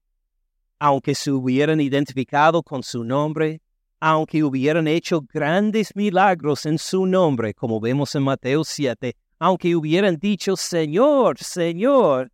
Aunque 0.86 1.14
se 1.14 1.30
hubieran 1.30 1.80
identificado 1.80 2.62
con 2.62 2.82
su 2.82 3.04
nombre, 3.04 3.62
aunque 4.00 4.44
hubieran 4.44 4.86
hecho 4.86 5.22
grandes 5.22 5.96
milagros 5.96 6.66
en 6.66 6.76
su 6.76 7.06
nombre, 7.06 7.54
como 7.54 7.80
vemos 7.80 8.14
en 8.14 8.22
Mateo 8.22 8.64
7, 8.64 9.16
aunque 9.38 9.74
hubieran 9.74 10.18
dicho 10.18 10.58
Señor, 10.58 11.38
Señor, 11.38 12.30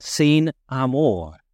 sin 0.00 0.50
amor, 0.66 1.44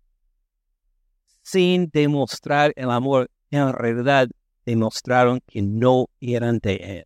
sin 1.42 1.90
demostrar 1.90 2.72
el 2.74 2.90
amor, 2.90 3.30
en 3.50 3.70
realidad 3.74 4.28
demostraron 4.64 5.42
que 5.46 5.60
no 5.60 6.06
eran 6.22 6.58
de 6.58 6.76
Él, 6.76 7.04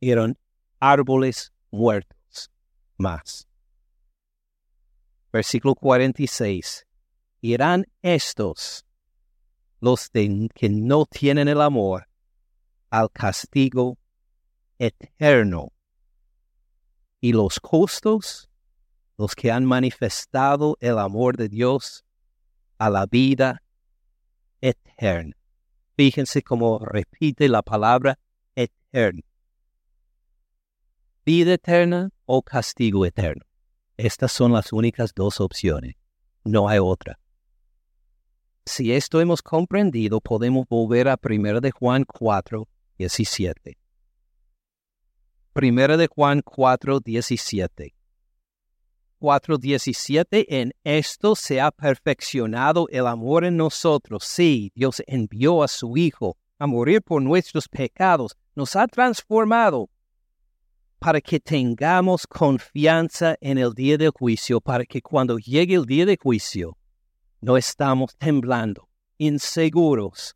eran 0.00 0.38
árboles 0.78 1.52
muertos 1.72 2.52
más. 2.98 3.48
Versículo 5.32 5.74
46. 5.74 6.86
Irán 7.44 7.84
estos, 8.00 8.86
los 9.78 10.10
de, 10.12 10.48
que 10.54 10.70
no 10.70 11.04
tienen 11.04 11.46
el 11.46 11.60
amor, 11.60 12.08
al 12.88 13.10
castigo 13.10 13.98
eterno. 14.78 15.70
Y 17.20 17.34
los 17.34 17.60
justos, 17.62 18.48
los 19.18 19.34
que 19.34 19.50
han 19.52 19.66
manifestado 19.66 20.78
el 20.80 20.98
amor 20.98 21.36
de 21.36 21.50
Dios, 21.50 22.06
a 22.78 22.88
la 22.88 23.04
vida 23.04 23.62
eterna. 24.62 25.36
Fíjense 25.98 26.40
cómo 26.40 26.78
repite 26.78 27.50
la 27.50 27.60
palabra 27.60 28.18
eterno. 28.54 29.20
Vida 31.26 31.52
eterna 31.52 32.08
o 32.24 32.40
castigo 32.40 33.04
eterno. 33.04 33.44
Estas 33.98 34.32
son 34.32 34.54
las 34.54 34.72
únicas 34.72 35.12
dos 35.14 35.42
opciones. 35.42 35.96
No 36.42 36.70
hay 36.70 36.78
otra. 36.78 37.18
Si 38.66 38.92
esto 38.92 39.20
hemos 39.20 39.42
comprendido, 39.42 40.20
podemos 40.20 40.66
volver 40.66 41.08
a 41.08 41.18
1 41.22 41.60
de 41.60 41.70
Juan 41.70 42.04
4, 42.04 42.66
17. 42.96 43.76
1 45.54 45.96
de 45.98 46.06
Juan 46.08 46.40
4, 46.42 47.00
17. 47.00 47.94
4.17, 49.20 50.46
en 50.48 50.72
esto 50.82 51.34
se 51.34 51.60
ha 51.60 51.70
perfeccionado 51.70 52.86
el 52.90 53.06
amor 53.06 53.44
en 53.44 53.56
nosotros. 53.56 54.24
Sí, 54.24 54.72
Dios 54.74 55.02
envió 55.06 55.62
a 55.62 55.68
su 55.68 55.96
Hijo 55.96 56.36
a 56.58 56.66
morir 56.66 57.02
por 57.02 57.20
nuestros 57.22 57.68
pecados, 57.68 58.36
nos 58.54 58.76
ha 58.76 58.86
transformado 58.86 59.90
para 60.98 61.20
que 61.20 61.38
tengamos 61.38 62.26
confianza 62.26 63.36
en 63.40 63.58
el 63.58 63.74
día 63.74 63.98
del 63.98 64.10
juicio, 64.10 64.60
para 64.60 64.86
que 64.86 65.02
cuando 65.02 65.38
llegue 65.38 65.74
el 65.74 65.84
día 65.84 66.06
del 66.06 66.18
juicio 66.18 66.78
no 67.44 67.58
estamos 67.58 68.16
temblando, 68.16 68.88
inseguros. 69.18 70.34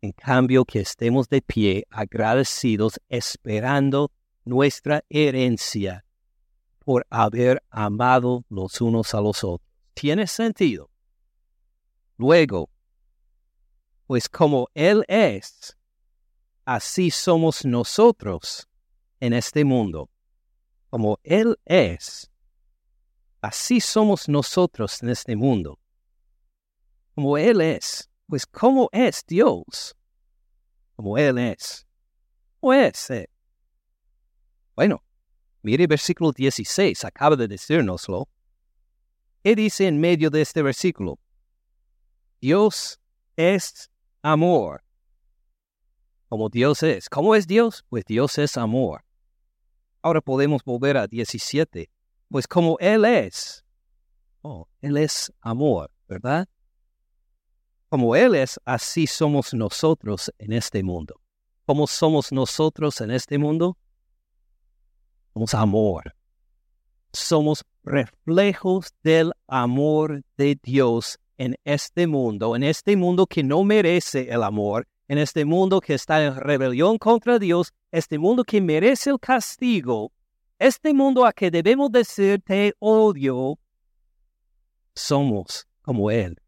En 0.00 0.12
cambio, 0.12 0.64
que 0.64 0.80
estemos 0.80 1.28
de 1.28 1.42
pie, 1.42 1.84
agradecidos, 1.90 2.98
esperando 3.10 4.10
nuestra 4.46 5.04
herencia 5.10 6.06
por 6.78 7.06
haber 7.10 7.62
amado 7.68 8.46
los 8.48 8.80
unos 8.80 9.12
a 9.14 9.20
los 9.20 9.44
otros. 9.44 9.68
¿Tiene 9.92 10.26
sentido? 10.26 10.88
Luego, 12.16 12.70
pues 14.06 14.26
como 14.26 14.68
Él 14.72 15.04
es, 15.08 15.76
así 16.64 17.10
somos 17.10 17.66
nosotros 17.66 18.66
en 19.20 19.34
este 19.34 19.66
mundo. 19.66 20.08
Como 20.88 21.20
Él 21.24 21.58
es, 21.66 22.30
así 23.42 23.82
somos 23.82 24.30
nosotros 24.30 25.02
en 25.02 25.10
este 25.10 25.36
mundo. 25.36 25.81
Como 27.14 27.36
Él 27.36 27.60
es, 27.60 28.10
pues 28.26 28.46
como 28.46 28.88
es 28.92 29.24
Dios, 29.26 29.96
como 30.96 31.18
Él 31.18 31.38
es, 31.38 31.86
¿cómo 32.60 32.72
es? 32.72 33.08
Bueno, 34.74 35.02
Mire 35.62 35.86
versículo 35.86 36.32
16, 36.32 37.04
acaba 37.04 37.36
de 37.36 37.46
decírnoslo. 37.46 38.28
¿Qué 39.44 39.54
dice 39.54 39.86
en 39.86 40.00
medio 40.00 40.28
de 40.28 40.42
este 40.42 40.60
versículo? 40.60 41.20
Dios 42.40 43.00
es 43.36 43.88
amor. 44.22 44.82
Como 46.28 46.48
Dios 46.48 46.82
es. 46.82 47.08
¿Cómo 47.08 47.36
es 47.36 47.46
Dios? 47.46 47.84
Pues 47.88 48.04
Dios 48.04 48.38
es 48.38 48.56
amor. 48.56 49.04
Ahora 50.00 50.20
podemos 50.20 50.64
volver 50.64 50.96
a 50.96 51.06
17. 51.06 51.88
Pues 52.28 52.48
como 52.48 52.76
Él 52.80 53.04
es. 53.04 53.64
Oh, 54.40 54.66
Él 54.80 54.96
es 54.96 55.32
amor, 55.40 55.92
¿verdad? 56.08 56.48
Como 57.92 58.16
Él 58.16 58.34
es, 58.36 58.58
así 58.64 59.06
somos 59.06 59.52
nosotros 59.52 60.32
en 60.38 60.54
este 60.54 60.82
mundo. 60.82 61.20
¿Cómo 61.66 61.86
somos 61.86 62.32
nosotros 62.32 62.98
en 63.02 63.10
este 63.10 63.36
mundo? 63.36 63.76
somos 65.34 65.52
amor. 65.52 66.14
Somos 67.12 67.62
reflejos 67.84 68.94
del 69.02 69.32
amor 69.46 70.22
de 70.38 70.58
Dios 70.62 71.18
en 71.36 71.54
este 71.64 72.06
mundo, 72.06 72.56
en 72.56 72.62
este 72.62 72.96
mundo 72.96 73.26
que 73.26 73.42
no 73.42 73.62
merece 73.62 74.30
el 74.30 74.42
amor, 74.42 74.88
en 75.06 75.18
este 75.18 75.44
mundo 75.44 75.78
que 75.82 75.92
está 75.92 76.24
en 76.24 76.34
rebelión 76.36 76.96
contra 76.96 77.38
Dios, 77.38 77.74
este 77.90 78.16
mundo 78.18 78.42
que 78.42 78.62
merece 78.62 79.10
el 79.10 79.20
castigo, 79.20 80.12
este 80.58 80.94
mundo 80.94 81.26
a 81.26 81.32
que 81.34 81.50
debemos 81.50 81.92
decir 81.92 82.40
te 82.42 82.72
odio, 82.78 83.58
somos 84.94 85.68
como 85.82 86.10
Él, 86.10 86.41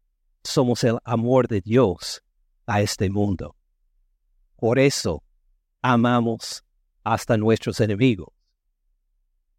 somos 0.45 0.83
el 0.83 0.97
amor 1.03 1.47
de 1.47 1.61
Dios 1.61 2.21
a 2.65 2.81
este 2.81 3.09
mundo. 3.09 3.55
Por 4.55 4.79
eso 4.79 5.23
amamos 5.81 6.63
hasta 7.03 7.37
nuestros 7.37 7.79
enemigos. 7.79 8.29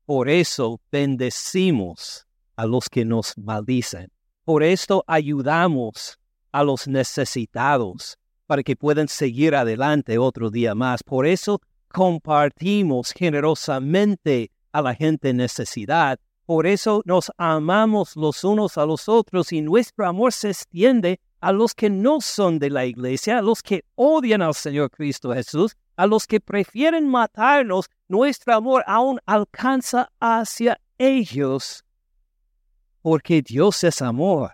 Por 0.05 0.29
eso 0.29 0.81
bendecimos 0.91 2.27
a 2.57 2.67
los 2.67 2.89
que 2.89 3.05
nos 3.05 3.37
maldicen. 3.37 4.11
Por 4.45 4.63
esto 4.63 5.05
ayudamos 5.07 6.19
a 6.53 6.63
los 6.63 6.87
necesitados 6.89 8.17
para 8.47 8.63
que 8.63 8.77
puedan 8.77 9.09
seguir 9.09 9.55
adelante 9.55 10.19
otro 10.19 10.51
día 10.51 10.75
más. 10.75 11.03
Por 11.03 11.27
eso 11.27 11.61
compartimos 11.89 13.13
generosamente 13.13 14.51
a 14.73 14.83
la 14.83 14.95
gente 14.95 15.31
en 15.31 15.39
necesidad. 15.39 16.21
Por 16.47 16.69
eso 16.69 17.03
nos 17.05 17.33
amamos 17.39 18.15
los 18.15 18.45
unos 18.45 18.79
a 18.79 18.87
los 18.87 19.09
otros 19.09 19.53
y 19.53 19.63
nuestro 19.63 20.07
amor 20.07 20.33
se 20.33 20.51
extiende 20.51 21.21
a 21.41 21.51
los 21.51 21.75
que 21.75 21.91
no 21.91 22.21
son 22.21 22.61
de 22.61 22.71
la 22.71 22.87
iglesia, 22.87 23.39
a 23.39 23.43
los 23.43 23.63
que 23.63 23.85
odian 23.97 24.43
al 24.43 24.55
Señor 24.55 24.91
Cristo 24.91 25.35
Jesús, 25.35 25.77
a 25.97 26.07
los 26.07 26.25
que 26.27 26.41
prefieren 26.41 27.09
matarnos 27.09 27.87
nuestro 28.07 28.55
amor 28.55 28.85
aún 28.87 29.19
alcanza 29.27 30.09
hacia 30.21 30.81
ellos, 30.99 31.85
porque 33.03 33.43
Dios 33.43 33.83
es 33.83 34.01
amor 34.01 34.53